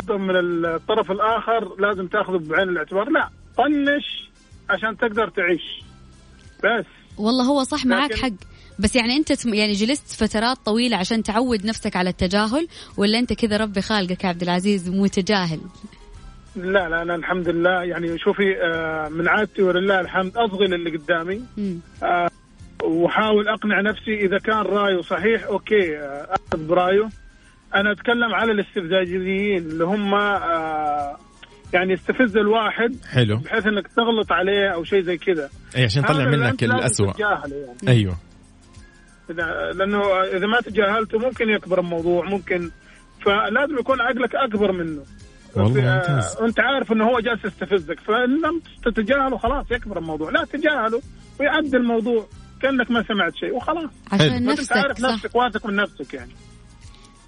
من 0.09 0.35
الطرف 0.65 1.11
الآخر 1.11 1.75
لازم 1.79 2.07
تأخذه 2.07 2.37
بعين 2.37 2.69
الاعتبار. 2.69 3.09
لا 3.09 3.29
طنش 3.57 4.29
عشان 4.69 4.97
تقدر 4.97 5.29
تعيش. 5.29 5.83
بس. 6.63 6.85
والله 7.17 7.43
هو 7.43 7.63
صح 7.63 7.85
معك 7.85 8.13
حق. 8.13 8.31
بس 8.79 8.95
يعني 8.95 9.15
أنت 9.17 9.45
يعني 9.45 9.73
جلست 9.73 10.23
فترات 10.23 10.57
طويلة 10.65 10.97
عشان 10.97 11.23
تعود 11.23 11.65
نفسك 11.65 11.95
على 11.95 12.09
التجاهل 12.09 12.67
ولا 12.97 13.19
أنت 13.19 13.33
كذا 13.33 13.57
ربي 13.57 13.81
خالقك 13.81 14.23
يا 14.23 14.29
عبد 14.29 14.41
العزيز 14.41 14.89
متجاهل؟ 14.89 15.59
لا 16.55 16.89
لا 16.89 17.01
أنا 17.01 17.15
الحمد 17.15 17.49
لله. 17.49 17.83
يعني 17.83 18.19
شوفي 18.19 18.61
آه، 18.61 19.09
من 19.09 19.27
عادتي 19.27 19.61
ولله 19.61 19.99
الحمد 19.99 20.37
اصغي 20.37 20.67
للي 20.67 20.97
قدامي. 20.97 21.41
مم. 21.57 21.79
وأحاول 22.83 23.47
أقنع 23.47 23.81
نفسي 23.81 24.25
إذا 24.25 24.37
كان 24.37 24.57
رأيه 24.57 25.01
صحيح 25.01 25.43
أوكي 25.43 25.97
آه، 25.97 26.27
أخذ 26.51 26.67
برأيه. 26.67 27.09
أنا 27.75 27.91
أتكلم 27.91 28.33
على 28.35 28.51
الاستفزازيين 28.51 29.57
اللي 29.57 29.83
هم 29.83 30.13
آه، 30.13 31.17
يعني 31.73 31.93
يستفز 31.93 32.37
الواحد 32.37 32.95
حلو. 33.11 33.37
بحيث 33.37 33.67
إنك 33.67 33.87
تغلط 33.87 34.31
عليه 34.31 34.69
أو 34.73 34.83
شيء 34.83 35.01
زي 35.01 35.17
كذا 35.17 35.49
اي 35.77 35.83
عشان 35.83 36.03
يطلع 36.03 36.25
منك 36.25 36.59
تتجاهله 36.59 37.55
يعني. 37.55 37.87
أيوه. 37.87 38.17
إذا- 39.31 39.75
لأنه 39.75 40.01
إذا 40.23 40.47
ما 40.47 40.59
تجاهلته 40.61 41.19
ممكن 41.19 41.49
يكبر 41.49 41.79
الموضوع 41.79 42.25
ممكن 42.29 42.71
فلازم 43.25 43.79
يكون 43.79 44.01
عقلك 44.01 44.35
أكبر 44.35 44.71
منه. 44.71 45.03
والله 45.55 45.89
آه، 45.89 45.95
ممتاز. 45.95 46.37
وانت 46.41 46.59
عارف 46.59 46.91
إنه 46.91 47.05
هو 47.05 47.19
جالس 47.19 47.45
يستفزك 47.45 47.99
فان 47.99 48.41
لم 48.41 48.61
تتجاهله 48.85 49.37
خلاص 49.37 49.71
يكبر 49.71 49.97
الموضوع. 49.97 50.31
لا 50.31 50.45
تجاهله 50.45 51.01
ويعدي 51.39 51.77
الموضوع 51.77 52.25
كأنك 52.61 52.91
ما 52.91 53.03
سمعت 53.03 53.35
شيء 53.35 53.55
وخلاص. 53.55 53.89
عشان 54.11 54.45
نفسك 54.45 54.77
عارف 54.77 54.97
صح. 54.99 55.09
نفسك 55.13 55.35
واثق 55.35 55.65
من 55.67 55.75
نفسك 55.75 56.13
يعني. 56.13 56.31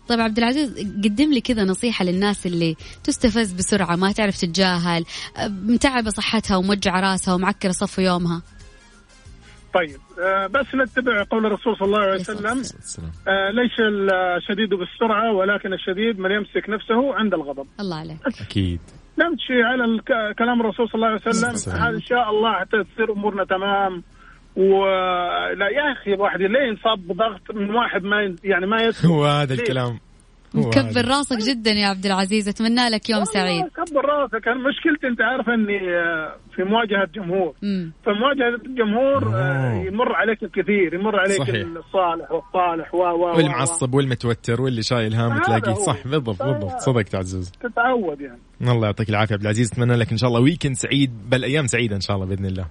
طيب 0.08 0.20
عبد 0.20 0.38
العزيز 0.38 0.80
قدم 1.04 1.34
لي 1.34 1.42
كذا 1.42 1.64
نصيحة 1.64 2.06
للناس 2.06 2.46
اللي 2.46 2.76
تستفز 3.04 3.54
بسرعة 3.54 3.96
ما 3.96 4.12
تعرف 4.12 4.38
تتجاهل 4.38 5.06
متعبة 5.50 6.10
صحتها 6.10 6.58
وموجعة 6.58 7.00
راسها 7.00 7.34
ومعكرة 7.34 7.72
صف 7.72 8.00
يومها. 8.00 8.42
طيب 9.74 9.98
آه 10.24 10.48
بس 10.48 10.66
نتبع 10.76 11.24
قول 11.24 11.46
الرسول 11.46 11.78
صلى 11.78 11.86
الله 11.86 12.00
عليه 12.00 12.20
وسلم. 12.20 12.64
آه 13.28 13.52
ليس 13.52 13.72
الشديد 13.80 14.70
بالسرعة 14.70 15.34
ولكن 15.34 15.74
الشديد 15.74 16.20
من 16.20 16.32
يمسك 16.32 16.70
نفسه 16.70 17.16
عند 17.16 17.34
الغضب. 17.34 17.68
الله 17.80 17.96
عليك. 17.96 18.18
أكيد. 18.42 18.80
نمشي 19.20 19.64
على 19.64 20.02
كلام 20.40 20.62
الرسول 20.62 20.90
صلى 20.90 20.96
الله 20.96 21.08
عليه 21.08 21.22
وسلم. 21.28 21.84
إن 21.96 22.02
شاء 22.02 22.30
الله 22.30 22.54
حتى 22.54 22.84
تصير 22.84 23.12
أمورنا 23.12 23.46
تمام. 23.46 24.04
ولا 24.56 25.68
يا 25.78 25.92
أخي 25.92 26.14
الواحد 26.14 26.40
ليه 26.42 26.68
ينصاب 26.70 27.08
بضغط 27.08 27.56
من 27.56 27.70
واحد 27.76 28.04
ما 28.04 28.36
يعني 28.44 28.66
ما 28.66 28.78
يسمع 28.84 29.12
هو 29.12 29.26
هذا 29.26 29.54
الكلام. 29.54 30.00
مكبر. 30.56 31.06
راسك 31.08 31.38
جدا 31.38 31.72
يا 31.72 31.88
عبد 31.88 32.06
العزيز. 32.06 32.50
أتمنى 32.50 32.90
لك 32.90 33.10
يوم 33.10 33.24
سعيد. 33.24 33.64
كبر 33.66 34.06
راسك. 34.06 34.48
أنا 34.48 34.70
مشكلتي 34.70 35.08
أنت 35.08 35.22
عارف 35.22 35.50
إني 35.50 35.96
آه، 35.98 36.36
في 36.56 36.64
مواجهة 36.64 37.08
جمهور. 37.16 37.54
فمواجهة 38.06 38.56
الجمهور 38.66 39.36
آه،. 39.36 39.84
يمر 39.88 40.16
عليك 40.16 40.44
الكثير. 40.44 40.94
يمر 40.94 41.20
عليك 41.20 41.38
صحيح. 41.38 41.56
الصالح 41.56 42.32
والطالح 42.32 42.96
و 42.96 42.98
و 42.98 43.02
و- 43.02 43.38
والمعصب 43.38 43.94
والمتوتر 43.94 44.62
واللي 44.62 44.82
شايل 44.84 45.14
هام 45.14 45.42
تلاقيه. 45.42 45.74
صح 45.74 46.08
بالضبط 46.08 46.44
بالضبط. 46.44 46.80
صدقت 46.80 47.16
عزوز 47.16 47.52
تتعود 47.52 48.22
يعني. 48.22 48.40
الله 48.62 48.86
يعطيك 48.86 49.10
العافية 49.10 49.34
عبد 49.36 49.44
العزيز. 49.44 49.72
اتمنى 49.72 49.96
لك 49.96 50.12
إن 50.12 50.18
شاء 50.18 50.30
الله 50.30 50.42
ويكند 50.42 50.76
سعيد 50.76 51.12
بل 51.30 51.44
أيام 51.44 51.68
سعيدة 51.68 51.96
إن 51.96 52.02
شاء 52.02 52.16
الله 52.16 52.28
بإذن 52.28 52.46
الله. 52.46 52.66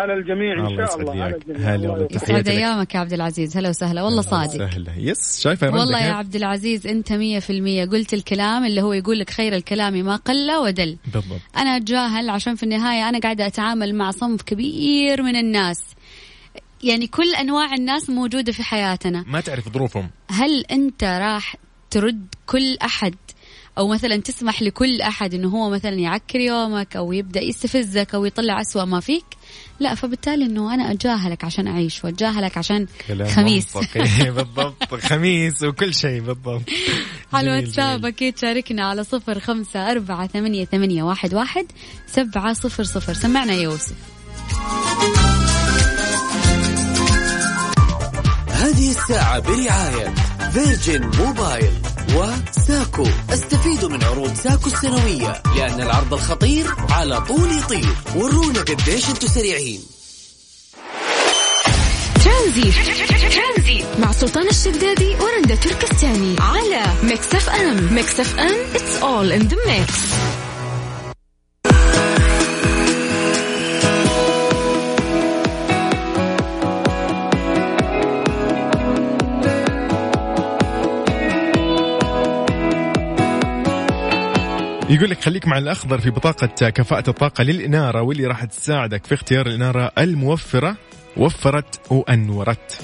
على 0.00 0.14
الجميع 0.14 0.68
إن 0.70 0.86
شاء 0.86 1.00
الله 1.00 1.22
على. 1.22 1.36
الجميع. 1.36 1.58
هلا 1.58 1.74
الله 1.74 1.90
والله. 1.90 2.08
يسعد. 2.10 2.48
أيامك 2.48 2.94
يا 2.94 3.00
عبد 3.00 3.12
العزيز. 3.12 3.56
هلا 3.56 3.68
وسهلا. 3.68 4.02
والله 4.02 4.22
صادق. 4.22 4.58
سهله 4.58 4.98
يس 4.98 5.40
شايفة 5.40 5.66
والله 5.66 6.04
يا؟ 6.04 6.12
عبد 6.12 6.36
العزيز 6.36 6.86
أنت 6.86 7.12
مية 7.12 7.38
في 7.38 7.50
المية 7.50 7.84
قلت 7.84 8.14
الكلام 8.14 8.64
اللي 8.64 8.82
هو 8.82 8.92
يقول 8.92 9.18
لك 9.18 9.30
خير 9.30 9.54
الكلام 9.54 9.94
ما 9.94 10.16
قل 10.16 10.50
ودل. 10.56 10.96
بالضبط. 11.04 11.40
أنا 11.56 11.76
أتجاهل 11.76 12.30
عشان 12.30 12.54
في 12.54 12.62
النهاية 12.62 13.08
أنا 13.08 13.18
قاعدة 13.18 13.46
أتعامل 13.46 13.94
مع 13.94 14.10
صنف 14.10 14.42
كبير 14.42 15.22
من 15.22 15.36
الناس. 15.36 15.80
يعني 16.82 17.06
كل 17.06 17.34
أنواع 17.34 17.74
الناس 17.74 18.10
موجودة 18.10 18.52
في 18.52 18.62
حياتنا. 18.62 19.24
ما 19.26 19.40
تعرف 19.40 19.68
ظروفهم. 19.68 20.10
هل 20.30 20.64
أنت 20.70 21.04
راح 21.04 21.56
ترد 21.90 22.26
كل 22.46 22.76
أحد 22.82 23.14
أو 23.80 23.88
مثلا 23.88 24.16
تسمح 24.16 24.62
لكل 24.62 25.00
أحد 25.00 25.34
إنه 25.34 25.48
هو 25.48 25.70
مثلا 25.70 25.94
يعكر 25.94 26.40
يومك 26.40 26.96
أو 26.96 27.12
يبدأ 27.12 27.40
يستفزك 27.40 28.14
أو 28.14 28.24
يطلع 28.24 28.60
أسوأ 28.60 28.84
ما 28.84 29.00
فيك. 29.00 29.24
لا 29.80 29.94
فبالتالي 29.94 30.44
إنه 30.44 30.74
أنا 30.74 30.90
اتجاهلك 30.90 31.44
عشان 31.44 31.66
أعيش 31.66 32.04
واتجاهلك 32.04 32.58
عشان 32.58 32.86
خميس. 33.26 33.78
بالضبط. 34.36 34.94
خميس 34.94 35.62
وكل 35.62 35.94
شيء 35.94 36.20
بالضبط. 36.20 36.62
على 37.32 37.46
الواتساب. 37.46 38.06
أكيد 38.06 38.38
شاركنا 38.38 38.88
على 38.88 39.04
صفر 39.04 39.40
خمسة 39.40 39.90
أربعة 39.90 40.26
ثمانية, 40.26 40.64
ثمانية 40.64 41.02
واحد, 41.02 41.34
واحد 41.34 41.66
سبعة 42.06 42.52
صفر 42.52 42.84
صفر. 42.84 43.14
سمعنا 43.14 43.52
يا 43.52 43.62
يوسف. 43.62 43.94
هذه 48.48 48.90
الساعة 48.90 49.40
برعاية 49.40 50.14
فيرجن 50.52 51.10
موبايل 51.18 51.89
وساكو. 52.14 53.06
استفيدوا 53.30 53.88
من 53.88 54.04
عروض 54.04 54.34
ساكو 54.34 54.66
السنوية 54.66 55.42
لأن 55.56 55.80
العرض 55.80 56.14
الخطير 56.14 56.66
على 56.90 57.20
طول 57.20 57.58
يطير. 57.58 57.94
ورونا 58.16 58.60
قديش 58.60 59.08
أنتم 59.08 59.28
سريعين. 59.28 59.80
ترانزيت. 62.24 62.74
مع 63.98 64.12
سلطان 64.12 64.48
الشدادي 64.48 65.16
ورندا 65.20 65.54
تركستاني 65.54 66.36
على 66.40 66.82
Mix 67.02 67.34
FM. 67.34 67.94
Mix 67.94 68.20
FM 68.20 68.56
it's 68.74 69.02
all 69.02 69.40
in 69.40 69.48
the 69.48 69.56
mix. 69.56 69.90
يقول 84.90 85.10
لك 85.10 85.20
خليك 85.20 85.46
مع 85.48 85.58
الأخضر 85.58 85.98
في 85.98 86.10
بطاقة 86.10 86.70
كفاءة 86.70 87.10
الطاقة 87.10 87.44
للإنارة 87.44 88.02
واللي 88.02 88.26
راح 88.26 88.44
تساعدك 88.44 89.06
في 89.06 89.14
اختيار 89.14 89.46
الإنارة 89.46 89.92
الموفرة 89.98 90.76
وفرت 91.16 91.92
وأنورت. 91.92 92.80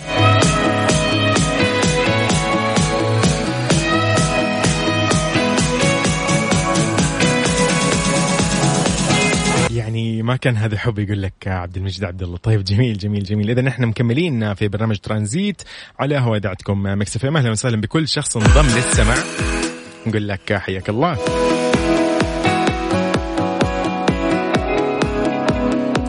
يعني 9.71 10.23
ما 10.23 10.37
كان 10.37 10.57
هذا 10.57 10.79
حب 10.79 10.99
يقول 10.99 11.23
لك 11.23 11.33
عبد 11.47 11.77
المجيد 11.77 12.05
عبد 12.05 12.23
الله. 12.23 12.37
طيب 12.37 12.65
جميل 12.65 12.99
جميل 12.99 13.25
جميل. 13.25 13.51
اذا 13.51 13.63
نحن 13.63 13.85
مكملين 13.85 14.55
في 14.55 14.69
برنامج 14.69 14.97
ترانزيت 14.97 15.63
على 15.99 16.19
هوا 16.19 16.37
اذاعتكم 16.37 16.83
Mix 17.01 17.17
FM. 17.17 17.37
أهلا 17.37 17.51
وسهلا 17.51 17.81
بكل 17.81 18.09
شخص 18.09 18.37
انضم 18.37 18.67
للسمع 18.77 19.15
نقول 20.07 20.29
لك 20.29 20.53
حياك 20.53 20.89
الله. 20.89 21.19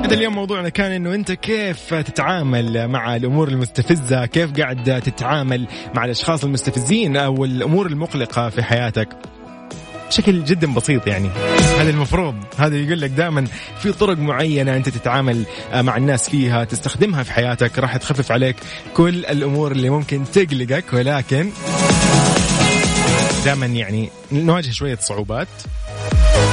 إذا 0.08 0.16
اليوم 0.16 0.36
موضوعنا 0.36 0.70
كان 0.70 0.92
إنه 0.92 1.14
أنت 1.14 1.32
كيف 1.32 1.94
تتعامل 1.94 2.88
مع 2.88 3.16
الأمور 3.16 3.48
المستفزة، 3.48 4.26
كيف 4.26 4.60
قاعد 4.60 5.02
تتعامل 5.02 5.68
مع 5.96 6.06
الأشخاص 6.06 6.44
المستفزين 6.44 7.18
أو 7.18 7.46
الأمور 7.46 7.88
المقلقة 7.88 8.50
في 8.50 8.64
حياتك. 8.64 9.10
بشكل 10.08 10.44
جدا 10.44 10.74
بسيط 10.74 11.08
يعني. 11.08 11.30
هذا 11.80 11.90
المفروض. 11.90 12.36
هذا 12.58 12.76
يقول 12.76 13.02
لك 13.02 13.10
دائما 13.10 13.46
في 13.80 13.92
طرق 13.92 14.18
معينة 14.18 14.76
أنت 14.76 14.90
تتعامل 14.90 15.44
مع 15.74 15.98
الناس 15.98 16.30
فيها 16.30 16.64
تستخدمها 16.64 17.24
في 17.24 17.34
حياتك. 17.34 17.80
راح 17.80 17.98
تخفف 17.98 18.32
عليك 18.32 18.56
كل 18.94 19.26
الأمور 19.26 19.72
اللي 19.72 19.90
ممكن 19.90 20.24
تقلقك 20.34 20.94
ولكن 20.94 21.50
دائما 23.46 23.66
يعني 23.66 24.10
نواجه 24.32 24.72
شوية 24.72 24.98
صعوبات. 25.02 25.48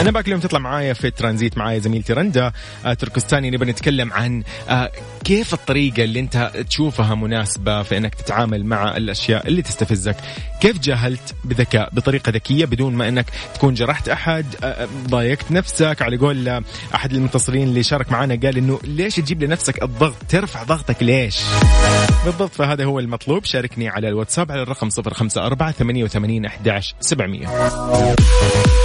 أنا 0.01 0.11
باك 0.11 0.27
اليوم 0.27 0.41
تطلع 0.41 0.59
معايا 0.59 0.93
في 0.93 1.11
ترانزيت 1.11 1.59
معايا 1.59 1.79
زميلتي 1.79 2.13
رندا 2.13 2.53
آه، 2.85 2.95
تركستاني 2.95 3.51
نبي 3.51 3.65
نتكلم 3.65 4.13
عن 4.13 4.43
آه، 4.69 4.91
كيف 5.25 5.55
الطريقة 5.55 6.05
اللي 6.05 6.21
أنت 6.21 6.53
تشوفها 6.69 7.15
مناسبة 7.15 7.83
في 7.83 7.97
إنك 7.97 8.15
تتعامل 8.15 8.67
مع 8.67 8.97
الأشياء 8.97 9.49
اللي 9.49 9.63
تستفزك؟ 9.63 10.17
كيف 10.61 10.79
جاهلت 10.79 11.35
بذكاء 11.45 11.89
بطريقة 11.93 12.31
ذكية 12.31 12.65
بدون 12.65 12.95
ما 12.95 13.09
إنك 13.09 13.27
تكون 13.55 13.75
جرحت 13.75 14.09
أحد 14.09 14.47
آه، 14.65 14.89
ضايقت 15.09 15.51
نفسك؟ 15.51 16.03
على 16.03 16.17
قول 16.17 16.63
أحد 16.95 17.13
المتصلين 17.13 17.69
اللي 17.69 17.83
شارك 17.83 18.13
معنا 18.13 18.35
قال 18.43 18.57
إنه 18.57 18.81
ليش 18.85 19.17
تجيب 19.17 19.45
لنفسك 19.45 19.83
الضغط 19.83 20.17
ترفع 20.29 20.63
ضغطك 20.63 21.03
ليش؟ 21.03 21.41
بالضبط 22.25 22.53
فهذا 22.53 22.85
هو 22.85 22.99
المطلوب. 22.99 23.45
شاركني 23.45 23.89
على 23.89 24.09
الواتساب 24.09 24.53
على 24.53 24.63
الرقم 24.63 24.89
054 24.99 25.73
88 25.73 26.45
11 26.45 26.95
700 27.01 27.49
هذه 27.49 28.84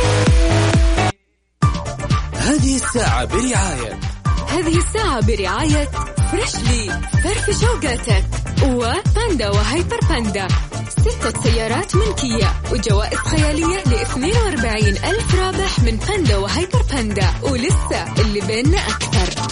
الساعة 2.96 3.26
برعاية. 3.26 4.00
هذه 4.48 4.78
الساعة 4.78 5.22
برعاية 5.22 5.90
Freshly 6.32 7.02
فرفش 7.24 7.62
أوقاتك 7.62 8.26
وباندا 8.64 9.50
وهيبر 9.50 10.00
باندا. 10.10 10.48
ستة 10.90 11.42
سيارات 11.44 11.96
ملكية 11.96 12.54
وجوائز 12.72 13.18
خيالية 13.18 13.78
ل 13.86 13.94
42 13.94 14.88
ألف 14.88 15.36
رابح 15.36 15.80
من 15.80 15.98
باندا 16.08 16.38
وهيبر 16.38 16.82
باندا. 16.92 17.30
ولسه 17.42 18.14
اللي 18.20 18.42
بيننا 18.42 18.78
أكثر. 18.78 19.44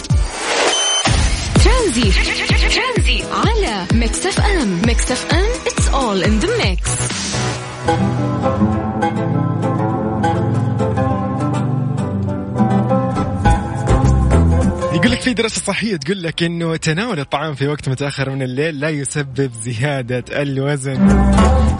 ترانزيت. 1.64 2.14
على 3.32 3.86
Mix 3.92 4.26
FM. 4.26 4.82
Mix 4.86 5.12
FM 5.12 5.46
it's 5.66 5.88
all 5.88 6.26
in 6.26 6.44
the 6.44 6.50
mix. 6.62 6.88
في 15.28 15.34
دراسة 15.34 15.60
صحية 15.60 15.96
تقول 15.96 16.22
لك 16.22 16.42
إنه 16.42 16.76
تناول 16.76 17.20
الطعام 17.20 17.54
في 17.54 17.68
وقت 17.68 17.88
متأخر 17.88 18.30
من 18.30 18.42
الليل 18.42 18.80
لا 18.80 18.88
يسبب 18.88 19.52
زيادة 19.52 20.42
الوزن. 20.42 21.08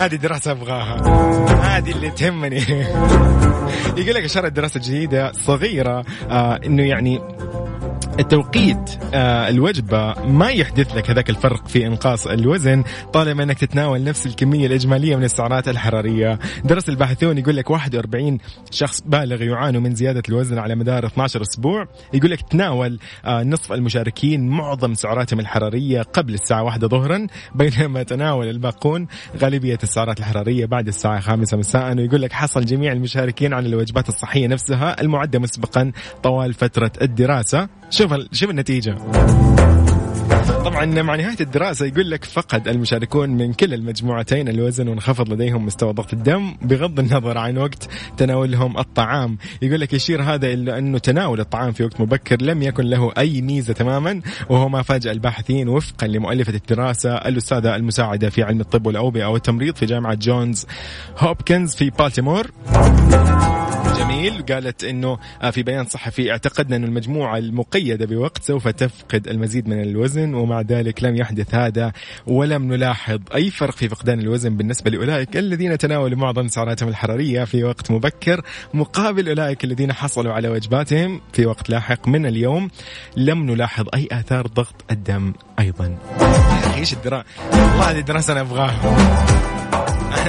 هذه 0.00 0.14
دراسة 0.14 0.50
أبغاها. 0.50 0.96
هذه 1.78 1.90
اللي 1.90 2.10
تهمني. 2.10 2.56
يقول 3.98 4.14
لك 4.14 4.24
اشارت 4.24 4.52
دراسة 4.52 4.80
جديدة 4.80 5.32
صغيرة 5.32 6.04
آه 6.30 6.60
إنه 6.66 6.82
يعني 6.82 7.20
التوقيت 8.18 8.90
آه 9.14 9.48
الوجبة 9.48 10.14
ما 10.26 10.50
يحدث 10.50 10.94
لك 10.96 11.10
هذاك 11.10 11.30
الفرق 11.30 11.68
في 11.68 11.86
إنقاص 11.86 12.26
الوزن 12.26 12.84
طالما 13.12 13.42
أنك 13.42 13.58
تتناول 13.58 14.04
نفس 14.04 14.26
الكمية 14.26 14.66
الإجمالية 14.66 15.16
من 15.16 15.24
السعرات 15.24 15.68
الحرارية. 15.68 16.38
درس 16.64 16.88
الباحثون 16.88 17.38
يقول 17.38 17.56
لك 17.56 17.70
41 17.70 18.38
شخص 18.70 19.00
بالغ 19.00 19.42
يعانوا 19.42 19.80
من 19.80 19.94
زيادة 19.94 20.22
الوزن 20.28 20.58
على 20.58 20.74
مدار 20.74 21.06
12 21.06 21.42
أسبوع. 21.42 21.88
يقول 22.14 22.30
لك 22.30 22.40
تناول 22.40 22.98
آه 23.24 23.42
نصف 23.42 23.72
المشاركين 23.72 24.48
معظم 24.48 24.94
سعراتهم 24.94 25.40
الحرارية 25.40 26.02
قبل 26.02 26.34
الساعة 26.34 26.62
واحدة 26.62 26.88
ظهرا 26.88 27.26
بينما 27.54 28.02
تناول 28.02 28.48
الباقون 28.48 29.06
غالبية 29.36 29.78
السعرات 29.82 30.18
الحرارية 30.18 30.66
بعد 30.66 30.88
الساعة 30.88 31.20
خامسة 31.20 31.56
مساء. 31.56 31.96
ويقول 31.96 32.22
لك 32.22 32.32
حصل 32.32 32.64
جميع 32.64 32.92
المشاركين 32.92 33.52
على 33.52 33.68
الوجبات 33.68 34.08
الصحية 34.08 34.46
نفسها 34.46 35.00
المعدة 35.00 35.38
مسبقا 35.38 35.92
طوال 36.22 36.54
فترة 36.54 36.92
الدراسة. 37.02 37.68
شوف 37.90 38.14
شوف 38.32 38.50
النتيجة. 38.50 38.96
طبعا 40.78 41.02
مع 41.02 41.16
نهاية 41.16 41.36
الدراسة 41.40 41.86
يقول 41.86 42.10
لك 42.10 42.24
فقد 42.24 42.68
المشاركون 42.68 43.30
من 43.30 43.52
كلا 43.52 43.74
المجموعتين 43.74 44.48
الوزن 44.48 44.88
وانخفض 44.88 45.32
لديهم 45.32 45.66
مستوى 45.66 45.92
ضغط 45.92 46.12
الدم 46.12 46.54
بغض 46.62 46.98
النظر 47.00 47.38
عن 47.38 47.58
وقت 47.58 47.88
تناولهم 48.16 48.78
الطعام. 48.78 49.38
يقول 49.62 49.80
لك 49.80 49.92
يشير 49.92 50.22
هذا 50.22 50.46
إلى 50.46 50.78
أنه 50.78 50.98
تناول 50.98 51.40
الطعام 51.40 51.72
في 51.72 51.84
وقت 51.84 52.00
مبكر 52.00 52.42
لم 52.42 52.62
يكن 52.62 52.84
له 52.84 53.12
أي 53.18 53.42
ميزة 53.42 53.72
تماما 53.72 54.20
وهو 54.50 54.68
ما 54.68 54.82
فاجأ 54.82 55.12
الباحثين 55.12 55.68
وفقا 55.68 56.06
لمؤلفة 56.06 56.54
الدراسة 56.54 57.14
الأستاذة 57.14 57.76
المساعدة 57.76 58.30
في 58.30 58.42
علم 58.42 58.60
الطب 58.60 58.86
والأوبئة 58.86 59.26
والتمريض 59.26 59.76
في 59.76 59.86
جامعة 59.86 60.14
جونز 60.14 60.66
هوبكنز 61.18 61.74
في 61.74 61.90
بالتيمور. 61.90 62.50
جميل 63.98 64.42
قالت 64.42 64.84
إنه 64.84 65.18
آه، 65.42 65.50
في 65.50 65.62
بيان 65.62 65.84
صحفي 65.84 66.30
اعتقدنا 66.30 66.76
ان 66.76 66.84
المجموعة 66.84 67.38
المقيدة 67.38 68.06
بوقت 68.06 68.42
سوف 68.42 68.68
تفقد 68.68 69.28
المزيد 69.28 69.68
من 69.68 69.82
الوزن 69.82 70.34
ومع 70.34 70.62
ذلك 70.68 71.04
لم 71.04 71.16
يحدث 71.16 71.54
هذا 71.54 71.92
ولم 72.26 72.72
نلاحظ 72.72 73.20
أي 73.34 73.50
فرق 73.50 73.74
في 73.74 73.88
فقدان 73.88 74.20
الوزن 74.20 74.56
بالنسبة 74.56 74.90
لأولئك 74.90 75.36
الذين 75.36 75.78
تناولوا 75.78 76.18
معظم 76.18 76.48
سعراتهم 76.48 76.88
الحرارية 76.88 77.44
في 77.44 77.64
وقت 77.64 77.90
مبكر 77.90 78.42
مقابل 78.74 79.28
أولئك 79.28 79.64
الذين 79.64 79.92
حصلوا 79.92 80.32
على 80.32 80.48
وجباتهم 80.48 81.20
في 81.32 81.46
وقت 81.46 81.70
لاحق 81.70 82.08
من 82.08 82.26
اليوم 82.26 82.70
لم 83.16 83.50
نلاحظ 83.50 83.86
أي 83.94 84.08
آثار 84.12 84.46
ضغط 84.46 84.84
الدم 84.90 85.32
أيضا. 85.58 85.98
إيش 86.76 86.92
الدراسه؟ 86.92 87.24
والله 87.52 87.90
هذه 87.90 87.98
الدراسه 87.98 88.32
أنا 88.32 88.40
أبغاها. 88.40 89.16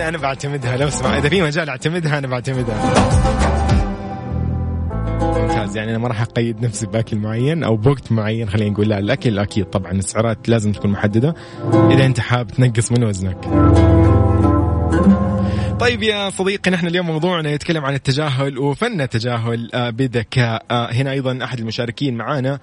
أنا 0.08 0.18
بعتمدها 0.18 0.78
لو 0.78 0.88
اسمع 0.88 1.18
إذا 1.18 1.30
في 1.30 1.42
مجال 1.42 1.70
أعتمدها 1.70 2.18
أنا 2.18 2.28
بعتمدها. 2.28 3.59
ممتاز. 5.22 5.78
يعني 5.78 5.92
أنا 5.92 5.98
ما 5.98 6.08
راح 6.08 6.22
أقيد 6.22 6.62
نفسي 6.66 6.88
بأكل 6.88 7.18
معين 7.18 7.64
أو 7.64 7.76
بوقت 7.78 8.12
معين 8.12 8.50
خلينا 8.50 8.70
نقول 8.70 8.90
لا 8.90 9.00
الأكل 9.00 9.40
أكيد 9.40 9.66
طبعا. 9.66 9.92
السعرات 9.92 10.50
لازم 10.50 10.72
تكون 10.72 10.92
محددة. 10.92 11.36
إذا 11.74 12.06
أنت 12.06 12.20
حاب 12.20 12.48
تنقص 12.48 12.92
من 12.92 13.04
وزنك. 13.04 13.38
طيب 15.80 16.04
يا 16.04 16.30
صديقي 16.30 16.72
نحن 16.72 16.88
اليوم 16.88 17.08
موضوعنا 17.08 17.52
يتكلم 17.52 17.86
عن 17.86 17.94
التجاهل 17.94 18.58
وفن 18.60 19.02
التجاهل 19.02 19.70
آه، 19.74 19.90
بذكاء. 19.90 20.66
آه، 20.72 20.92
هنا 20.92 21.12
أيضا 21.12 21.44
أحد 21.44 21.60
المشاركين 21.60 22.18
معانا. 22.18 22.60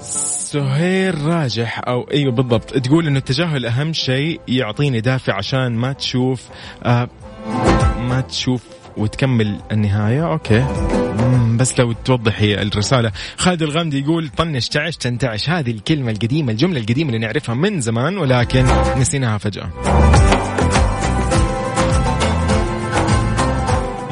سهير 0.00 1.22
راجح 1.22 1.80
أو 1.88 2.02
إيوه 2.12 2.32
بالضبط. 2.32 2.78
تقول 2.78 3.06
إنه 3.06 3.18
التجاهل 3.18 3.66
أهم 3.66 3.92
شيء 3.92 4.40
يعطيني 4.48 5.00
دافع 5.00 5.34
عشان 5.34 5.72
ما 5.76 5.92
تشوف 5.92 6.42
آه 6.84 7.08
ما 8.08 8.20
تشوف 8.20 8.62
وتكمل 8.96 9.56
النهاية. 9.72 10.32
أوكي. 10.32 10.66
بس 11.58 11.78
لو 11.78 11.92
توضحي 11.92 12.54
الرسالة. 12.54 13.12
خالد 13.36 13.62
الغامدي 13.62 14.00
يقول 14.00 14.28
طنش 14.28 14.68
تعش 14.68 14.96
تنتعش. 14.96 15.50
هذه 15.50 15.70
الكلمة 15.70 16.10
القديمة 16.10 16.52
الجملة 16.52 16.80
القديمة 16.80 17.08
اللي 17.10 17.26
نعرفها 17.26 17.54
من 17.54 17.80
زمان 17.80 18.18
ولكن 18.18 18.66
نسيناها 18.96 19.38
فجأة. 19.38 19.70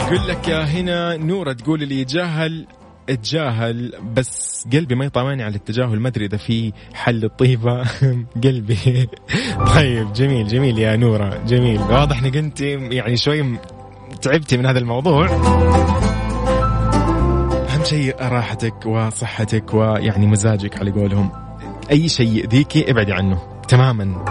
يقول 0.05 0.29
لك 0.29 0.51
هنا 0.51 1.17
نورة 1.17 1.53
تقول 1.53 1.83
اللي 1.83 2.01
يتجاهل 2.01 2.67
اتجاهل 3.09 3.93
بس 4.17 4.65
قلبي 4.73 4.95
ما 4.95 5.05
يطمعني 5.05 5.43
على 5.43 5.55
التجاهل. 5.57 6.01
ما 6.01 6.09
أدري 6.09 6.25
إذا 6.27 6.37
في 6.37 6.73
حل 6.95 7.25
الطيبه 7.25 7.85
قلبي. 8.45 9.09
طيب 9.75 10.13
جميل 10.13 10.47
جميل 10.47 10.79
يا 10.79 10.97
نورة 10.97 11.41
جميل. 11.47 11.81
واضح 11.81 12.23
إنك 12.23 12.37
أنت 12.37 12.61
يعني 12.61 13.17
شوي 13.17 13.59
تعبتي 14.25 14.57
من 14.57 14.67
هذا 14.67 14.79
الموضوع. 14.79 15.27
أهم 17.69 17.85
شيء 17.85 18.17
راحتك 18.21 18.87
وصحتك 18.87 19.75
ويعني 19.75 20.27
مزاجك 20.27 20.79
على 20.79 20.91
قولهم. 20.91 21.31
أي 21.91 22.09
شيء 22.09 22.29
يؤذيكي 22.29 22.91
ابعدي 22.91 23.13
عنه. 23.13 23.39
تماما. 23.69 24.25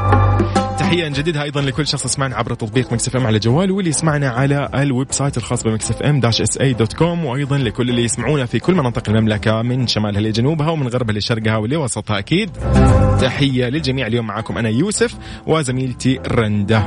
تحية 0.79 1.07
نجددها 1.07 1.43
أيضا 1.43 1.61
لكل 1.61 1.87
شخص 1.87 2.05
يسمعنا 2.05 2.35
عبر 2.35 2.53
تطبيق 2.53 2.93
Mix 2.93 3.15
FM 3.15 3.27
على 3.27 3.39
جواله 3.39 3.73
واللي 3.73 3.89
يسمعنا 3.89 4.29
على 4.29 4.69
ال 4.75 5.07
website 5.11 5.37
الخاص 5.37 5.63
ب 5.63 6.01
Mix 6.01 6.19
FM 6.19 6.41
dash 6.41 6.57
SA 6.57 6.73
dot 6.73 6.93
com 6.93 7.25
وأيضا 7.25 7.57
لكل 7.57 7.89
اللي 7.89 8.03
يسمعونا 8.03 8.45
في 8.45 8.59
كل 8.59 8.75
مناطق 8.75 9.09
المملكة 9.09 9.61
من 9.61 9.87
شمالها 9.87 10.21
لجنوبها 10.21 10.69
ومن 10.69 10.87
غربها 10.87 11.15
لشرقها 11.15 11.57
ولوسطها 11.57 12.19
أكيد. 12.19 12.49
تحية 13.21 13.65
للجميع 13.65 14.07
اليوم 14.07 14.27
معكم 14.27 14.57
أنا 14.57 14.69
يوسف 14.69 15.15
وزميلتي 15.47 16.19
رندا. 16.27 16.83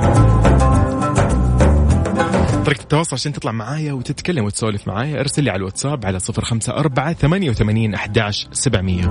طريقة 2.67 2.81
التواصل 2.81 3.15
عشان 3.15 3.33
تطلع 3.33 3.51
معايا 3.51 3.93
وتتكلم 3.93 4.45
وتسولف 4.45 4.87
معايا. 4.87 5.19
ارسل 5.19 5.43
لي 5.43 5.49
على 5.49 5.57
الواتساب 5.57 6.05
على 6.05 6.19
صفر 6.19 6.45
خمسة 6.45 6.73
أربعة 6.73 7.13
ثمانية 7.13 7.49
وثمانين 7.49 7.93
أحداش 7.93 8.47
سبعمية. 8.51 9.05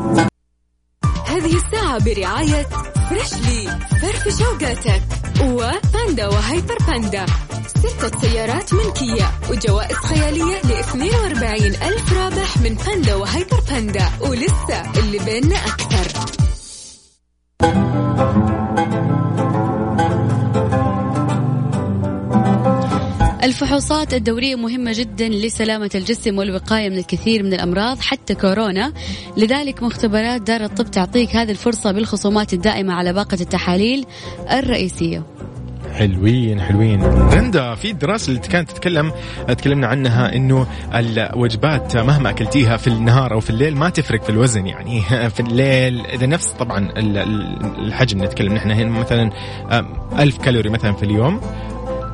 هذه 1.26 1.56
الساعة 1.56 2.04
برعاية 2.04 2.62
فريشلي 3.10 3.78
فرف 4.00 4.38
شوقاتك 4.38 5.02
وباندا 5.40 6.28
وهيبر 6.28 6.78
باندا. 6.88 7.26
ستة 7.66 8.20
سيارات 8.20 8.74
ملكية 8.74 9.30
وجوائز 9.50 9.96
خيالية 9.96 10.56
ل 10.64 10.72
42 10.72 11.62
ألف 11.62 12.12
رابح 12.12 12.56
من 12.58 12.74
باندا 12.74 13.14
وهيبر 13.14 13.60
باندا. 13.70 14.08
ولسه 14.20 15.00
اللي 15.00 15.18
بيننا 15.18 15.56
أكثر. 15.56 16.26
الفحوصات 23.46 24.14
الدورية 24.14 24.56
مهمة 24.56 24.92
جدا 24.94 25.28
لسلامة 25.28 25.90
الجسم 25.94 26.38
والوقاية 26.38 26.90
من 26.90 26.98
الكثير 26.98 27.42
من 27.42 27.52
الأمراض 27.52 28.00
حتى 28.00 28.34
كورونا. 28.34 28.92
لذلك 29.36 29.82
مختبرات 29.82 30.42
دار 30.42 30.64
الطب 30.64 30.90
تعطيك 30.90 31.36
هذه 31.36 31.50
الفرصة 31.50 31.92
بالخصومات 31.92 32.52
الدائمة 32.52 32.94
على 32.94 33.12
باقة 33.12 33.38
التحاليل 33.40 34.06
الرئيسية. 34.52 35.22
حلوين 35.92 36.60
حلوين. 36.60 37.02
رندا 37.02 37.74
في 37.74 37.92
دراسة 37.92 38.28
اللي 38.28 38.40
كانت 38.40 38.70
تتكلم 38.70 39.12
تكلمنا 39.48 39.86
عنها 39.86 40.34
إنه 40.34 40.66
الوجبات 40.94 41.96
مهما 41.96 42.30
أكلتيها 42.30 42.76
في 42.76 42.86
النهار 42.86 43.32
أو 43.32 43.40
في 43.40 43.50
الليل 43.50 43.76
ما 43.76 43.90
تفرق 43.90 44.22
في 44.22 44.30
الوزن 44.30 44.66
يعني 44.66 45.00
في 45.34 45.40
الليل 45.40 46.06
إذا 46.06 46.26
نفس 46.26 46.48
طبعا 46.48 46.92
الحجم 47.78 48.24
نتكلم 48.24 48.52
نحن 48.52 48.70
هنا 48.70 48.90
مثلا 48.90 49.30
ألف 50.18 50.38
كالوري 50.38 50.70
مثلا 50.70 50.92
في 50.92 51.02
اليوم 51.02 51.40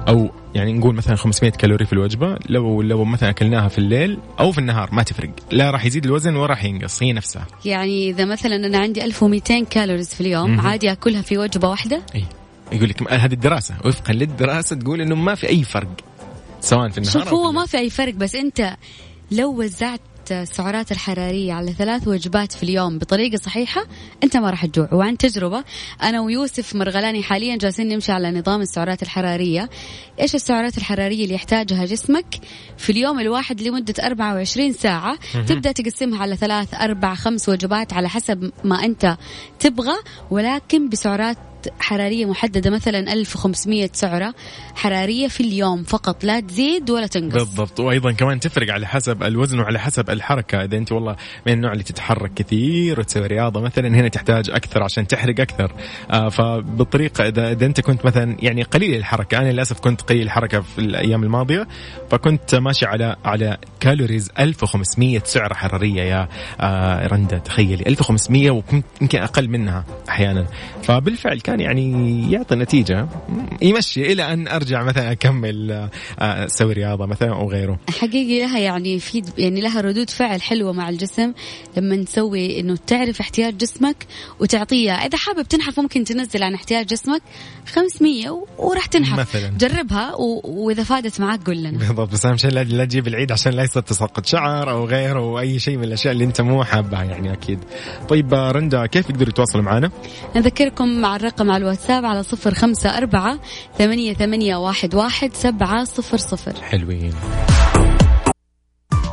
أو 0.08 0.30
يعني 0.54 0.72
نقول 0.72 0.94
مثلا 0.94 1.16
500 1.16 1.52
كالوري 1.52 1.84
في 1.86 1.92
الوجبة 1.92 2.36
لو 2.48 2.82
لو 2.82 3.04
مثلا 3.04 3.30
أكلناها 3.30 3.68
في 3.68 3.78
الليل 3.78 4.18
أو 4.40 4.52
في 4.52 4.58
النهار 4.58 4.88
ما 4.94 5.02
تفرق. 5.02 5.30
لا 5.52 5.70
راح 5.70 5.84
يزيد 5.84 6.04
الوزن 6.04 6.36
ولا 6.36 6.46
راح 6.46 6.64
ينقص 6.64 7.02
هي 7.02 7.12
نفسها. 7.12 7.46
يعني 7.64 8.10
إذا 8.10 8.24
مثلا 8.24 8.56
أنا 8.56 8.78
عندي 8.78 9.04
1200 9.04 9.64
كالوريز 9.64 10.14
في 10.14 10.20
اليوم 10.20 10.56
م- 10.56 10.60
عادي 10.60 10.92
أكلها 10.92 11.22
في 11.22 11.38
وجبة 11.38 11.68
واحدة؟ 11.68 12.02
اي 12.14 12.24
يقول 12.72 12.88
لك 12.88 13.12
هذه 13.12 13.32
الدراسة 13.32 13.74
وفقا 13.84 14.12
للدراسة 14.12 14.76
تقول 14.76 15.00
إنه 15.00 15.14
ما 15.14 15.34
في 15.34 15.48
أي 15.48 15.62
فرق 15.64 15.88
سواء 16.60 16.88
في 16.88 16.98
النهار 16.98 17.12
شوف 17.12 17.28
هو 17.28 17.52
ما 17.52 17.66
في 17.66 17.78
أي 17.78 17.90
فرق 17.90 18.14
بس 18.14 18.34
أنت 18.34 18.76
لو 19.30 19.60
وزعت 19.60 20.00
السعرات 20.32 20.92
الحرارية 20.92 21.52
على 21.52 21.72
ثلاث 21.72 22.08
وجبات 22.08 22.52
في 22.52 22.62
اليوم 22.62 22.98
بطريقة 22.98 23.36
صحيحة 23.36 23.84
أنت 24.24 24.36
ما 24.36 24.50
راح 24.50 24.66
تجوع. 24.66 24.88
وعن 24.92 25.18
تجربة 25.18 25.64
أنا 26.02 26.20
ويوسف 26.20 26.76
مرغلاني 26.76 27.22
حاليا 27.22 27.56
جالسين 27.56 27.88
نمشي 27.88 28.12
على 28.12 28.30
نظام 28.30 28.60
السعرات 28.60 29.02
الحرارية. 29.02 29.70
إيش 30.20 30.34
السعرات 30.34 30.78
الحرارية 30.78 31.24
اللي 31.24 31.34
يحتاجها 31.34 31.84
جسمك 31.84 32.34
في 32.78 32.92
اليوم 32.92 33.20
الواحد 33.20 33.62
لمدة 33.62 33.94
24 34.04 34.72
ساعة؟ 34.72 35.18
تبدأ 35.46 35.72
تقسمها 35.72 36.22
على 36.22 36.36
ثلاث 36.36 36.74
أربع 36.74 37.14
خمس 37.14 37.48
وجبات 37.48 37.92
على 37.92 38.08
حسب 38.08 38.52
ما 38.64 38.84
أنت 38.84 39.16
تبغى 39.60 39.96
ولكن 40.30 40.88
بسعرات 40.88 41.51
حرارية 41.80 42.26
محددة 42.26 42.70
مثلا 42.70 43.12
1500 43.12 43.90
سعرة 43.92 44.34
حرارية 44.74 45.28
في 45.28 45.40
اليوم 45.40 45.82
فقط 45.82 46.24
لا 46.24 46.40
تزيد 46.40 46.90
ولا 46.90 47.06
تنقص. 47.06 47.34
بالضبط. 47.34 47.80
وأيضا 47.80 48.12
كمان 48.12 48.40
تفرق 48.40 48.72
على 48.72 48.86
حسب 48.86 49.22
الوزن 49.22 49.60
وعلى 49.60 49.78
حسب 49.80 50.10
الحركة. 50.10 50.64
إذا 50.64 50.76
أنت 50.76 50.92
والله 50.92 51.16
من 51.46 51.52
النوع 51.52 51.72
اللي 51.72 51.84
تتحرك 51.84 52.34
كثير 52.34 53.00
وتسوي 53.00 53.26
رياضة 53.26 53.60
مثلا 53.60 53.88
هنا 53.88 54.08
تحتاج 54.08 54.50
أكثر 54.50 54.82
عشان 54.82 55.06
تحرق 55.06 55.40
أكثر. 55.40 55.72
آه 56.10 56.28
فبالطريقة 56.28 57.28
إذا, 57.28 57.52
إذا 57.52 57.66
أنت 57.66 57.80
كنت 57.80 58.04
مثلا 58.06 58.36
يعني 58.40 58.62
قليل 58.62 58.94
الحركة 58.94 59.38
أنا 59.38 59.52
للأسف 59.52 59.80
كنت 59.80 60.00
قليل 60.00 60.22
الحركة 60.22 60.60
في 60.60 60.78
الأيام 60.78 61.22
الماضية 61.22 61.68
فكنت 62.10 62.54
ماشي 62.54 62.86
على 62.86 63.16
على 63.24 63.56
كالوريز 63.80 64.30
1500 64.38 65.22
سعرة 65.24 65.54
حرارية. 65.54 66.02
يا 66.02 66.28
آه 66.60 67.06
رندا 67.06 67.38
تخيلي 67.38 67.84
1500 67.86 68.50
وكنت 68.50 68.84
يمكن 69.00 69.18
أقل 69.18 69.48
منها 69.48 69.84
أحيانا. 70.08 70.46
فبالفعل 70.82 71.40
كان 71.40 71.51
يعني 71.60 72.32
يعطي 72.32 72.54
نتيجة 72.54 73.08
يمشي 73.62 74.12
إلى 74.12 74.32
أن 74.32 74.48
أرجع 74.48 74.82
مثلا 74.82 75.12
أكمل 75.12 75.72
آه، 75.72 75.90
أسوي 76.46 76.72
رياضة 76.72 77.06
مثلا 77.06 77.32
أو 77.32 77.50
غيره 77.50 77.78
حقيقي 77.98 78.40
لها 78.40 78.58
يعني 78.58 78.98
في 78.98 79.22
يعني 79.38 79.60
لها 79.60 79.80
ردود 79.80 80.10
فعل 80.10 80.42
حلوة 80.42 80.72
مع 80.72 80.88
الجسم 80.88 81.32
لما 81.76 82.04
تسوي 82.04 82.60
إنه 82.60 82.78
تعرف 82.86 83.20
احتياج 83.20 83.56
جسمك 83.56 84.06
وتعطيه 84.40 84.92
إذا 84.92 85.18
حابب 85.18 85.42
تنحف 85.42 85.80
ممكن 85.80 86.04
تنزل 86.04 86.42
عن 86.42 86.54
احتياج 86.54 86.86
جسمك 86.86 87.22
500 87.74 88.44
وراح 88.58 88.86
تنحف 88.86 89.18
مثلاً. 89.18 89.50
جربها 89.58 90.14
و... 90.14 90.40
وإذا 90.44 90.82
فادت 90.82 91.20
معك 91.20 91.46
قول 91.46 91.56
لنا 91.56 91.78
بالضبط 91.78 92.12
بس 92.12 92.26
أهم 92.26 92.36
شيء 92.36 92.50
لا 92.50 92.84
تجيب 92.84 93.08
العيد 93.08 93.32
عشان 93.32 93.52
لا 93.52 93.62
يصير 93.62 93.82
تساقط 93.82 94.26
شعر 94.26 94.70
أو 94.70 94.84
غيره 94.84 95.18
أو 95.18 95.38
أي 95.38 95.58
شيء 95.58 95.76
من 95.76 95.84
الأشياء 95.84 96.12
اللي 96.12 96.24
أنت 96.24 96.40
مو 96.40 96.64
حابها 96.64 97.04
يعني 97.04 97.32
أكيد. 97.32 97.58
طيب 98.08 98.34
آه، 98.34 98.50
رندا 98.50 98.86
كيف 98.86 99.10
يقدروا 99.10 99.28
يتواصلوا 99.28 99.64
معنا؟ 99.64 99.90
نذكركم 100.36 100.88
مع 101.00 101.16
الرقم 101.16 101.41
على 101.50 101.62
الواتساب 101.62 102.04
على 102.04 102.22
صفر 102.22 102.54
خمسة 102.54 102.96
أربعة 102.98 103.38
ثمانية, 103.78 104.14
ثمانية 104.14 104.56
واحد, 104.56 104.94
واحد 104.94 105.34
سبعة 105.34 105.84
صفر 105.84 106.16
صفر. 106.16 106.52
حلوين. 106.62 107.14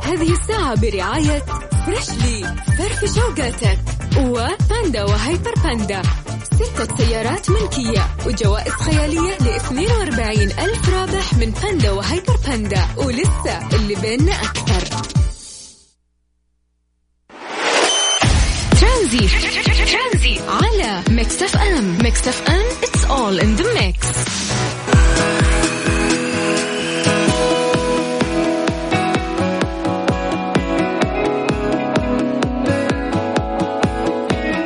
هذه 0.02 0.32
الساعة 0.32 0.80
برعاية 0.80 1.42
فريشلي 1.86 2.56
فرف 2.78 3.14
شوقاتك 3.14 3.78
وباندا 4.18 5.04
وهيبر 5.04 5.54
باندا. 5.64 6.02
ستة 6.52 6.96
سيارات 6.96 7.50
ملكية 7.50 8.06
وجوائز 8.26 8.72
خيالية 8.72 9.36
ل 9.40 9.48
42 9.48 10.42
ألف 10.42 10.88
رابح 10.94 11.34
من 11.34 11.50
باندا 11.62 11.90
وهيبر 11.90 12.36
باندا. 12.46 12.88
ولسه 12.96 13.76
اللي 13.76 13.94
بيننا 13.94 14.32
أكثر. 14.32 14.96
ترانزيت 18.80 19.30
على 20.48 21.02
Mix 21.10 21.42
FM 21.42 21.56
Mix 22.02 22.28
FM 22.28 22.64
it's 22.82 23.04
all 23.04 23.40
in 23.40 23.60
the 23.60 23.64
mix. 23.78 24.20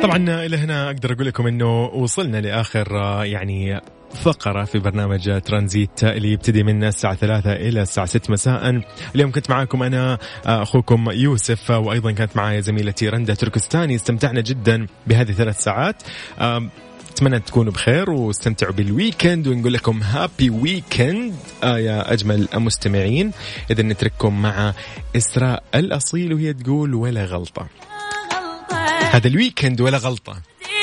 طبعا 0.03 0.45
إلى 0.45 0.57
هنا 0.57 0.85
أقدر 0.87 1.13
أقول 1.13 1.25
لكم 1.27 1.47
إنه 1.47 1.85
وصلنا 1.85 2.41
لآخر 2.41 2.87
يعني 3.23 3.81
فقرة 4.23 4.63
في 4.63 4.79
برنامج 4.79 5.41
ترانزيت 5.41 6.03
اللي 6.03 6.31
يبتدي 6.31 6.63
من 6.63 6.83
الساعة 6.83 7.15
ثلاثة 7.15 7.53
إلى 7.53 7.81
الساعة 7.81 8.07
ست 8.07 8.29
مساء. 8.29 8.81
اليوم 9.15 9.31
كنت 9.31 9.49
معاكم 9.49 9.83
أنا 9.83 10.17
أخوكم 10.45 11.11
يوسف 11.11 11.71
وأيضا 11.71 12.11
كانت 12.11 12.37
معايا 12.37 12.61
زميلتي 12.61 13.09
رندا 13.09 13.33
تركستاني. 13.33 13.95
استمتعنا 13.95 14.41
جدا 14.41 14.87
بهذه 15.07 15.31
ثلاث 15.31 15.59
ساعات. 15.59 16.03
اتمنى 17.15 17.39
تكونوا 17.39 17.71
بخير 17.73 18.09
واستمتعوا 18.09 18.73
بال 18.73 18.89
weekend 18.89 19.47
ونقول 19.47 19.73
لكم 19.73 20.03
happy 20.03 20.49
weekend. 20.49 21.35
آه 21.63 21.79
يا 21.79 22.13
أجمل 22.13 22.47
المستمعين 22.53 23.31
إذا 23.71 23.83
نترككم 23.83 24.41
مع 24.41 24.73
إسراء 25.15 25.63
الأصيل 25.75 26.33
وهي 26.33 26.53
تقول 26.53 26.93
ولا 26.93 27.25
غلطة. 27.25 27.67
هذا 29.11 29.27
الويكند 29.27 29.81
ولا 29.81 29.97
غلطة. 29.97 30.41